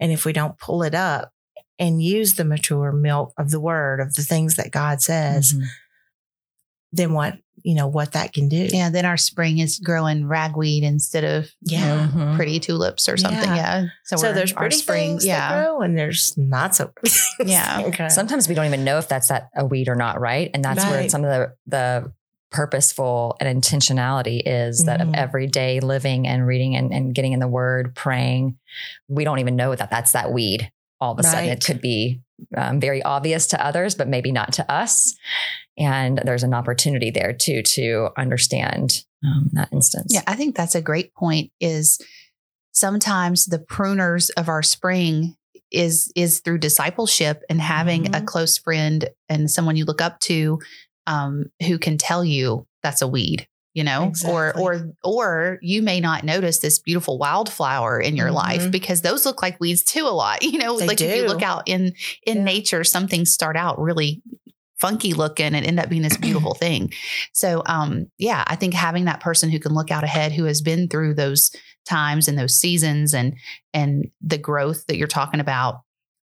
And 0.00 0.10
if 0.10 0.24
we 0.24 0.32
don't 0.32 0.58
pull 0.58 0.82
it 0.82 0.94
up 0.94 1.30
and 1.78 2.02
use 2.02 2.34
the 2.34 2.44
mature 2.44 2.90
milk 2.90 3.32
of 3.38 3.50
the 3.50 3.60
word 3.60 4.00
of 4.00 4.14
the 4.14 4.22
things 4.22 4.56
that 4.56 4.72
God 4.72 5.00
says, 5.02 5.52
Mhm. 5.52 5.64
then 6.92 7.12
what, 7.12 7.34
you 7.62 7.74
know, 7.74 7.86
what 7.86 8.12
that 8.12 8.32
can 8.32 8.48
do. 8.48 8.68
Yeah, 8.72 8.88
then 8.88 9.04
our 9.04 9.16
spring 9.18 9.58
is 9.58 9.78
growing 9.78 10.26
ragweed 10.26 10.82
instead 10.84 11.22
of 11.24 11.44
you 11.60 11.76
Yeah. 11.78 12.06
know, 12.06 12.12
Mhm. 12.12 12.36
pretty 12.36 12.58
tulips 12.60 13.08
or 13.08 13.16
something. 13.16 13.38
Yeah. 13.50 13.82
Yeah. 13.82 13.86
So, 14.04 14.16
So 14.16 14.32
there's 14.32 14.52
pretty 14.52 14.76
springs 14.76 15.24
yeah. 15.24 15.48
that 15.50 15.64
grow 15.64 15.80
and 15.82 15.96
there's 15.98 16.36
not 16.38 16.74
so. 16.74 16.92
Yeah. 17.44 17.82
Okay. 17.88 18.08
Sometimes 18.08 18.48
we 18.48 18.54
don't 18.54 18.66
even 18.66 18.84
know 18.84 18.98
if 18.98 19.06
that's 19.08 19.28
that 19.28 19.50
a 19.54 19.64
weed 19.66 19.88
or 19.88 19.96
not, 19.96 20.18
right? 20.20 20.50
And 20.54 20.64
that's 20.64 20.84
where 20.84 21.08
some 21.08 21.24
of 21.24 21.30
the 21.30 21.52
the 21.66 22.12
purposeful 22.50 23.36
and 23.40 23.62
intentionality 23.62 24.42
is 24.44 24.84
that 24.86 25.00
of 25.00 25.08
Mhm. 25.08 25.16
everyday 25.16 25.80
living 25.80 26.26
and 26.26 26.46
reading 26.46 26.76
and, 26.76 26.92
and 26.92 27.14
getting 27.14 27.32
in 27.32 27.40
the 27.40 27.48
word, 27.48 27.94
praying. 27.94 28.56
We 29.08 29.24
don't 29.24 29.38
even 29.38 29.56
know 29.56 29.74
that 29.74 29.90
that's 29.90 30.12
that 30.12 30.32
weed. 30.32 30.70
All 31.00 31.12
of 31.12 31.18
a 31.18 31.22
sudden, 31.22 31.50
it 31.50 31.64
could 31.64 31.80
be 31.80 32.20
um, 32.56 32.80
very 32.80 33.02
obvious 33.02 33.46
to 33.48 33.64
others, 33.64 33.94
but 33.94 34.08
maybe 34.08 34.32
not 34.32 34.52
to 34.54 34.70
us. 34.72 35.14
And 35.76 36.20
there's 36.24 36.42
an 36.42 36.54
opportunity 36.54 37.10
there 37.10 37.32
too 37.32 37.62
to 37.62 38.08
understand 38.16 39.04
um, 39.24 39.50
that 39.52 39.68
instance. 39.72 40.12
Yeah, 40.14 40.22
I 40.26 40.34
think 40.34 40.56
that's 40.56 40.74
a 40.74 40.80
great 40.82 41.14
point. 41.14 41.50
Is 41.60 42.00
sometimes 42.72 43.46
the 43.46 43.58
pruners 43.58 44.30
of 44.36 44.48
our 44.48 44.62
spring 44.62 45.36
is 45.70 46.10
is 46.16 46.40
through 46.40 46.58
discipleship 46.58 47.42
and 47.50 47.60
having 47.60 48.06
a 48.14 48.20
Mhm. 48.20 48.26
close 48.26 48.56
friend 48.56 49.10
and 49.28 49.50
someone 49.50 49.76
you 49.76 49.84
look 49.84 50.00
up 50.00 50.18
to 50.20 50.58
um, 51.08 51.46
who 51.66 51.78
can 51.78 51.98
tell 51.98 52.24
you 52.24 52.66
that's 52.84 53.02
a 53.02 53.08
weed 53.08 53.48
you 53.74 53.84
know 53.84 54.04
or 54.26 54.48
Exactly. 54.48 54.62
or 54.62 54.92
or 55.04 55.58
you 55.62 55.82
may 55.82 56.00
not 56.00 56.24
notice 56.24 56.58
this 56.60 56.78
beautiful 56.78 57.18
wildflower 57.18 58.00
in 58.00 58.16
your 58.16 58.30
life 58.30 58.62
Mhm. 58.62 58.70
because 58.70 59.02
those 59.02 59.26
look 59.26 59.42
like 59.42 59.58
weeds 59.60 59.82
too 59.84 60.04
a 60.06 60.14
lot 60.24 60.42
you 60.52 60.58
know 60.58 60.78
They 60.78 60.86
like 60.86 61.00
if 61.00 61.14
you 61.16 61.26
look 61.26 61.42
out 61.42 61.64
in 61.66 61.92
in 62.26 62.38
Yeah. 62.38 62.44
nature 62.44 62.84
some 62.84 63.08
things 63.08 63.32
start 63.32 63.56
out 63.56 63.78
really 63.80 64.22
funky 64.80 65.12
looking 65.12 65.54
and 65.54 65.66
end 65.66 65.80
up 65.80 65.88
being 65.88 66.02
this 66.02 66.16
beautiful 66.16 66.54
thing 66.64 66.92
so 67.32 67.62
um 67.66 68.06
yeah 68.16 68.44
i 68.46 68.54
think 68.56 68.74
having 68.74 69.04
that 69.06 69.20
person 69.20 69.50
who 69.50 69.58
can 69.58 69.74
look 69.74 69.90
out 69.90 70.04
ahead 70.04 70.32
who 70.32 70.44
has 70.44 70.60
been 70.62 70.88
through 70.88 71.14
those 71.14 71.50
times 71.84 72.28
and 72.28 72.38
those 72.38 72.54
seasons 72.54 73.12
and 73.12 73.34
and 73.74 74.06
the 74.22 74.38
growth 74.38 74.86
that 74.86 74.96
you're 74.96 75.08
talking 75.08 75.40
about 75.40 75.82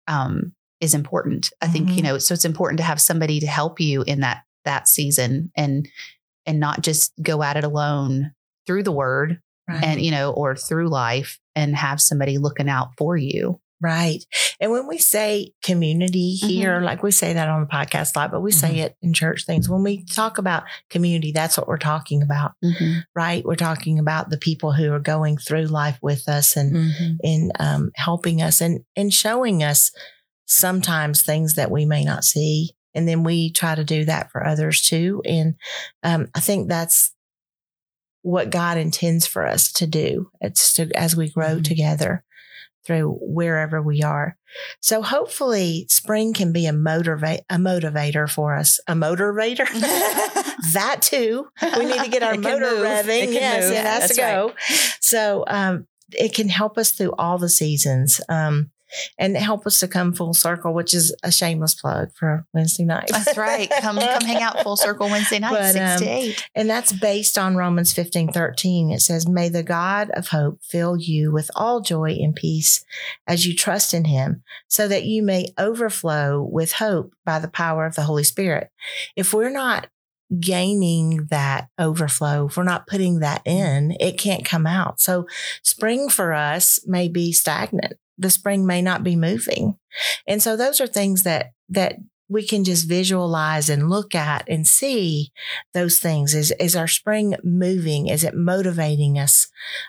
um 0.08 0.52
is 0.80 0.94
important 0.94 1.50
i 1.60 1.66
think 1.68 1.90
you 1.90 1.96
Mhm. 1.96 2.04
know 2.04 2.18
so 2.18 2.32
it's 2.32 2.44
important 2.44 2.78
to 2.78 2.84
have 2.84 3.00
somebody 3.00 3.40
to 3.40 3.46
help 3.46 3.80
you 3.80 4.02
in 4.02 4.20
that 4.20 4.42
that 4.64 4.88
season 4.88 5.50
and 5.56 5.88
and 6.46 6.60
not 6.60 6.82
just 6.82 7.12
go 7.22 7.42
at 7.42 7.56
it 7.56 7.64
alone 7.64 8.32
through 8.66 8.82
the 8.82 8.92
word 8.92 9.40
Right. 9.68 9.82
and 9.82 10.00
you 10.02 10.10
know 10.10 10.30
or 10.32 10.54
through 10.56 10.88
life 10.88 11.38
and 11.54 11.74
have 11.74 11.98
somebody 12.00 12.36
looking 12.38 12.68
out 12.68 12.90
for 12.98 13.16
you 13.16 13.60
Right. 13.82 14.24
And 14.60 14.70
when 14.70 14.86
we 14.86 14.96
say 14.96 15.52
community 15.62 16.30
here, 16.36 16.80
like 16.80 17.02
we 17.02 17.10
say 17.10 17.34
that 17.34 17.48
on 17.48 17.60
the 17.60 17.66
podcast 17.66 18.16
a 18.16 18.20
lot, 18.20 18.30
but 18.30 18.40
we 18.40 18.50
say 18.50 18.78
it 18.78 18.96
in 19.02 19.12
church 19.12 19.44
things. 19.44 19.68
When 19.68 19.82
we 19.82 20.04
talk 20.06 20.38
about 20.38 20.62
community, 20.88 21.32
that's 21.32 21.58
what 21.58 21.68
we're 21.68 21.76
talking 21.76 22.22
about, 22.22 22.52
right? 23.14 23.44
We're 23.44 23.56
talking 23.56 23.98
about 23.98 24.30
the 24.30 24.38
people 24.38 24.72
who 24.72 24.90
are 24.92 25.00
going 25.00 25.36
through 25.36 25.66
life 25.66 25.98
with 26.00 26.28
us 26.30 26.56
and 26.56 26.74
Mhm. 26.74 27.16
in 27.22 27.52
um, 27.58 27.90
helping 27.96 28.40
us 28.40 28.62
and 28.62 28.84
and 28.96 29.12
showing 29.12 29.62
us 29.62 29.90
sometimes 30.46 31.22
things 31.22 31.54
that 31.56 31.70
we 31.70 31.84
may 31.84 32.04
not 32.04 32.24
see, 32.24 32.70
and 32.94 33.06
then 33.08 33.24
we 33.24 33.50
try 33.52 33.74
to 33.74 33.84
do 33.84 34.04
that 34.04 34.30
for 34.30 34.46
others 34.46 34.82
too. 34.82 35.22
And 35.24 35.54
um, 36.02 36.28
I 36.34 36.40
think 36.40 36.68
that's 36.68 37.12
what 38.22 38.50
God 38.50 38.78
intends 38.78 39.26
for 39.26 39.46
us 39.46 39.72
to 39.74 39.86
do. 39.86 40.30
It's 40.40 40.72
to 40.74 40.90
as 40.96 41.14
we 41.16 41.30
grow 41.30 41.56
Mhm. 41.56 41.64
together 41.64 42.24
through 42.86 43.18
wherever 43.20 43.80
we 43.82 44.02
are. 44.02 44.36
So 44.80 45.02
hopefully 45.02 45.86
spring 45.88 46.32
can 46.34 46.52
be 46.52 46.66
a 46.66 46.72
motivate 46.72 47.40
a 47.50 47.56
motivator 47.56 48.28
for 48.30 48.54
us. 48.54 48.78
A 48.86 48.92
motivator. 48.94 49.66
that 50.72 50.98
too. 51.00 51.48
We 51.78 51.84
need 51.86 52.02
to 52.04 52.10
get 52.10 52.22
our 52.22 52.36
motor 52.36 52.60
move. 52.76 52.84
Revving. 52.86 53.32
Yes, 53.32 53.64
move. 53.64 53.72
it 53.72 53.84
has 53.84 54.10
to 54.10 54.16
That's 54.16 54.18
right. 54.18 54.96
So 55.00 55.44
um 55.46 55.86
it 56.12 56.34
can 56.34 56.48
help 56.48 56.76
us 56.78 56.92
through 56.92 57.12
all 57.18 57.38
the 57.38 57.48
seasons. 57.48 58.20
Um 58.28 58.70
and 59.18 59.36
help 59.36 59.66
us 59.66 59.80
to 59.80 59.88
come 59.88 60.12
full 60.12 60.34
circle, 60.34 60.74
which 60.74 60.94
is 60.94 61.14
a 61.22 61.30
shameless 61.32 61.74
plug 61.74 62.10
for 62.14 62.46
Wednesday 62.52 62.84
night. 62.84 63.08
that's 63.10 63.36
right 63.36 63.70
come 63.80 63.96
come 63.98 64.22
hang 64.24 64.42
out 64.42 64.62
full 64.62 64.76
circle 64.76 65.08
wednesday 65.08 65.38
night 65.38 65.52
But, 65.52 65.72
six 65.72 66.00
to 66.00 66.06
um, 66.06 66.12
eight 66.12 66.48
And 66.54 66.70
that's 66.70 66.92
based 66.92 67.36
on 67.38 67.56
Romans 67.56 67.92
15 67.92 68.32
13. 68.32 68.90
It 68.90 69.00
says, 69.00 69.28
May 69.28 69.48
the 69.48 69.62
God 69.62 70.10
of 70.10 70.28
hope 70.28 70.60
fill 70.62 70.96
you 70.96 71.32
with 71.32 71.50
all 71.56 71.80
joy 71.80 72.16
and 72.20 72.34
peace 72.34 72.84
as 73.26 73.46
you 73.46 73.54
trust 73.54 73.94
in 73.94 74.04
him, 74.04 74.42
so 74.68 74.86
that 74.88 75.04
you 75.04 75.22
may 75.22 75.48
overflow 75.58 76.42
with 76.42 76.72
hope 76.74 77.14
by 77.24 77.38
the 77.38 77.48
power 77.48 77.86
of 77.86 77.94
the 77.94 78.02
Holy 78.02 78.24
Spirit. 78.24 78.70
If 79.16 79.34
we're 79.34 79.50
not 79.50 79.88
gaining 80.40 81.26
that 81.30 81.68
overflow, 81.78 82.46
if 82.46 82.56
we're 82.56 82.62
not 82.64 82.86
putting 82.86 83.20
that 83.20 83.42
in, 83.44 83.96
it 84.00 84.18
can't 84.18 84.44
come 84.44 84.66
out. 84.66 85.00
So 85.00 85.26
spring 85.62 86.08
for 86.08 86.32
us 86.32 86.80
may 86.86 87.08
be 87.08 87.32
stagnant. 87.32 87.94
The 88.18 88.30
spring 88.30 88.66
may 88.66 88.82
not 88.82 89.02
be 89.02 89.16
moving. 89.16 89.76
And 90.26 90.42
so 90.42 90.56
those 90.56 90.80
are 90.80 90.86
things 90.86 91.22
that, 91.24 91.52
that 91.68 91.96
we 92.28 92.46
can 92.46 92.64
just 92.64 92.88
visualize 92.88 93.68
and 93.68 93.90
look 93.90 94.14
at 94.14 94.48
and 94.48 94.66
see 94.66 95.30
those 95.74 95.98
things. 95.98 96.34
Is, 96.34 96.52
is 96.58 96.74
our 96.74 96.88
spring 96.88 97.36
moving? 97.44 98.08
Is 98.08 98.24
it 98.24 98.34
motivating 98.34 99.18
us? 99.18 99.46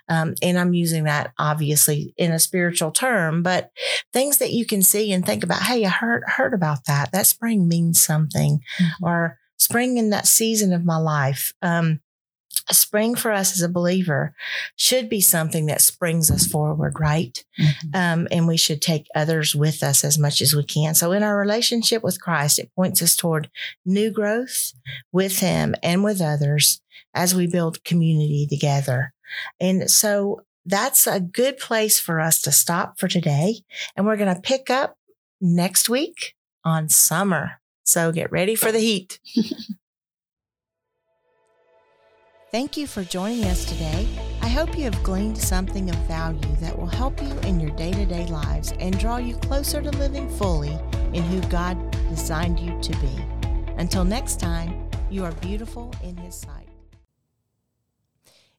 Um, 0.10 0.36
and 0.42 0.60
I'm 0.60 0.74
using 0.74 1.06
that 1.06 1.32
obviously 1.40 2.14
in 2.18 2.32
a 2.34 2.40
spiritual 2.40 2.92
term, 2.92 3.42
but 3.42 3.72
things 4.12 4.38
that 4.40 4.52
you 4.52 4.66
can 4.66 4.82
see 4.82 5.14
and 5.14 5.26
think 5.26 5.44
about, 5.44 5.62
hey, 5.64 5.86
I 5.86 5.90
heard, 5.90 6.24
heard 6.28 6.54
about 6.54 6.86
that. 6.88 7.12
That 7.14 7.26
spring 7.26 7.68
means 7.70 8.02
something 8.02 8.60
Mhm. 8.80 8.90
or 9.02 9.38
spring 9.58 9.98
in 9.98 10.10
that 10.10 10.28
season 10.28 10.74
of 10.74 10.84
my 10.84 10.98
life. 10.98 11.54
Um, 11.62 12.02
a 12.70 12.74
spring 12.74 13.16
for 13.16 13.32
us 13.32 13.54
as 13.54 13.62
a 13.62 13.70
believer 13.70 14.34
should 14.76 15.10
be 15.10 15.22
something 15.22 15.68
that 15.68 15.82
springs 15.82 16.32
us 16.32 16.48
forward, 16.48 17.00
right? 17.00 17.44
Mhm. 17.60 17.96
Um, 17.96 18.28
and 18.32 18.48
we 18.48 18.58
should 18.58 18.82
take 18.82 19.08
others 19.16 19.54
with 19.56 19.84
us 19.84 20.04
as 20.04 20.18
much 20.18 20.42
as 20.42 20.56
we 20.56 20.64
can. 20.64 20.96
So, 20.96 21.12
in 21.12 21.24
our 21.24 21.38
relationship 21.38 22.04
with 22.04 22.22
Christ, 22.22 22.60
it 22.60 22.72
points 22.76 23.02
us 23.02 23.16
toward 23.16 23.50
new 23.86 24.12
growth 24.12 24.74
with 25.12 25.40
Him 25.40 25.76
and 25.84 26.04
with 26.04 26.22
others 26.22 26.82
as 27.14 27.36
we 27.36 27.48
build 27.48 27.84
community 27.84 28.48
together. 28.50 29.14
And 29.60 29.90
so, 29.90 30.42
that's 30.66 31.06
a 31.06 31.20
good 31.20 31.58
place 31.60 32.00
for 32.00 32.20
us 32.20 32.42
to 32.42 32.52
stop 32.52 33.00
for 33.00 33.08
today. 33.08 33.62
And 33.96 34.06
we're 34.06 34.18
going 34.18 34.34
to 34.34 34.42
pick 34.42 34.72
up 34.72 34.98
next 35.40 35.90
week 35.90 36.34
on 36.64 36.90
summer. 36.90 37.62
So, 37.84 38.12
get 38.12 38.32
ready 38.32 38.56
for 38.56 38.72
the 38.72 38.80
heat. 38.80 39.20
Thank 42.56 42.78
you 42.78 42.88
for 42.88 43.04
joining 43.04 43.44
us 43.44 43.66
today. 43.66 44.08
I 44.42 44.48
hope 44.48 44.78
you 44.78 44.86
have 44.86 45.04
gleaned 45.04 45.38
something 45.38 45.90
of 45.90 45.96
value 46.08 46.56
that 46.62 46.80
will 46.80 46.88
help 46.88 47.22
you 47.22 47.38
in 47.40 47.60
your 47.60 47.72
day 47.72 47.92
to 47.92 48.06
day 48.06 48.28
lives 48.28 48.72
and 48.80 48.98
draw 48.98 49.18
you 49.18 49.36
closer 49.36 49.82
to 49.82 49.92
living 49.92 50.30
fully 50.38 50.80
in 51.12 51.22
who 51.24 51.42
God 51.50 51.78
designed 52.08 52.58
you 52.58 52.80
to 52.82 52.92
be. 53.00 53.26
Until 53.76 54.06
next 54.06 54.40
time, 54.40 54.90
you 55.10 55.26
are 55.26 55.34
beautiful 55.34 55.94
in 56.02 56.16
His 56.16 56.34
sight. 56.34 56.70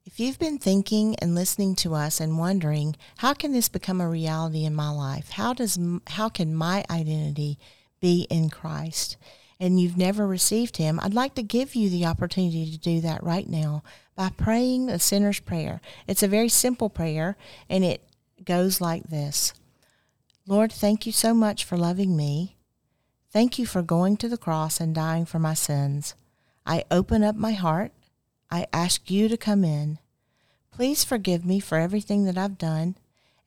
If 0.05 0.21
you've 0.21 0.39
been 0.39 0.59
thinking 0.59 1.17
and 1.21 1.35
listening 1.35 1.75
to 1.77 1.95
us 1.95 2.21
and 2.21 2.39
wondering, 2.39 2.97
how 3.17 3.33
can 3.33 3.53
this 3.53 3.71
become 3.71 4.03
a 4.03 4.09
reality 4.11 4.67
in 4.67 4.75
my 4.75 4.91
life? 4.91 5.31
How 5.31 5.55
does 5.55 5.79
how 6.09 6.29
can 6.29 6.55
my 6.55 6.85
identity 6.91 7.59
be 8.03 8.27
in 8.29 8.51
Christ? 8.51 9.17
And 9.59 9.81
you've 9.81 9.97
never 9.97 10.27
received 10.27 10.77
him, 10.77 11.01
I'd 11.03 11.15
like 11.15 11.35
to 11.37 11.43
give 11.43 11.75
you 11.75 11.89
the 11.89 12.07
opportunity 12.07 12.71
to 12.71 12.79
do 12.79 13.01
that 13.01 13.23
right 13.23 13.49
now 13.49 13.83
by 14.15 14.31
praying 14.31 14.87
the 14.87 14.99
sinner's 14.99 15.41
prayer. 15.41 15.81
It's 16.07 16.23
a 16.23 16.29
very 16.29 16.49
simple 16.49 16.91
prayer, 16.91 17.37
and 17.69 17.85
it 17.85 18.03
goes 18.45 18.81
like 18.81 19.05
this 19.05 19.53
Lord, 20.47 20.73
thank 20.73 21.07
you 21.07 21.13
so 21.13 21.35
much 21.35 21.65
for 21.65 21.77
loving 21.77 22.17
me. 22.17 22.57
Thank 23.33 23.59
you 23.59 23.67
for 23.67 23.83
going 23.83 24.17
to 24.19 24.29
the 24.29 24.39
cross 24.39 24.81
and 24.81 24.95
dying 24.95 25.27
for 25.27 25.39
my 25.39 25.55
sins. 25.55 26.15
I 26.65 26.85
open 26.91 27.23
up 27.23 27.37
my 27.37 27.53
heart. 27.53 27.93
I 28.51 28.67
ask 28.73 29.11
you 29.11 29.29
to 29.29 29.37
come 29.37 29.65
in. 29.65 29.99
Please 30.71 31.05
forgive 31.05 31.45
me 31.45 31.59
for 31.59 31.79
everything 31.79 32.25
that 32.25 32.39
I've 32.39 32.59
done 32.59 32.97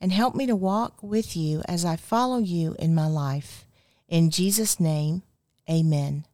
and 0.01 0.11
help 0.11 0.35
me 0.35 0.45
to 0.45 0.55
walk 0.55 1.01
with 1.01 1.35
you 1.35 1.61
as 1.67 1.85
I 1.85 1.95
follow 1.95 2.39
you 2.39 2.75
in 2.79 2.95
my 2.95 3.07
life. 3.07 3.65
In 4.07 4.29
Jesus' 4.29 4.79
name, 4.79 5.23
amen. 5.69 6.25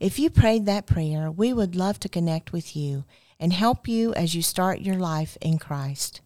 If 0.00 0.18
you 0.18 0.30
prayed 0.30 0.64
that 0.66 0.86
prayer, 0.86 1.30
we 1.30 1.52
would 1.52 1.76
love 1.76 2.00
to 2.00 2.08
connect 2.08 2.52
with 2.52 2.74
you 2.74 3.04
and 3.38 3.52
help 3.52 3.86
you 3.86 4.12
as 4.14 4.34
you 4.34 4.42
start 4.42 4.80
your 4.80 4.96
life 4.96 5.36
in 5.40 5.58
Christ. 5.58 6.20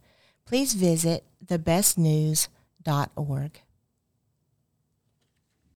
Please 0.46 0.72
visit 0.74 1.24
thebestnews.org. 1.44 3.60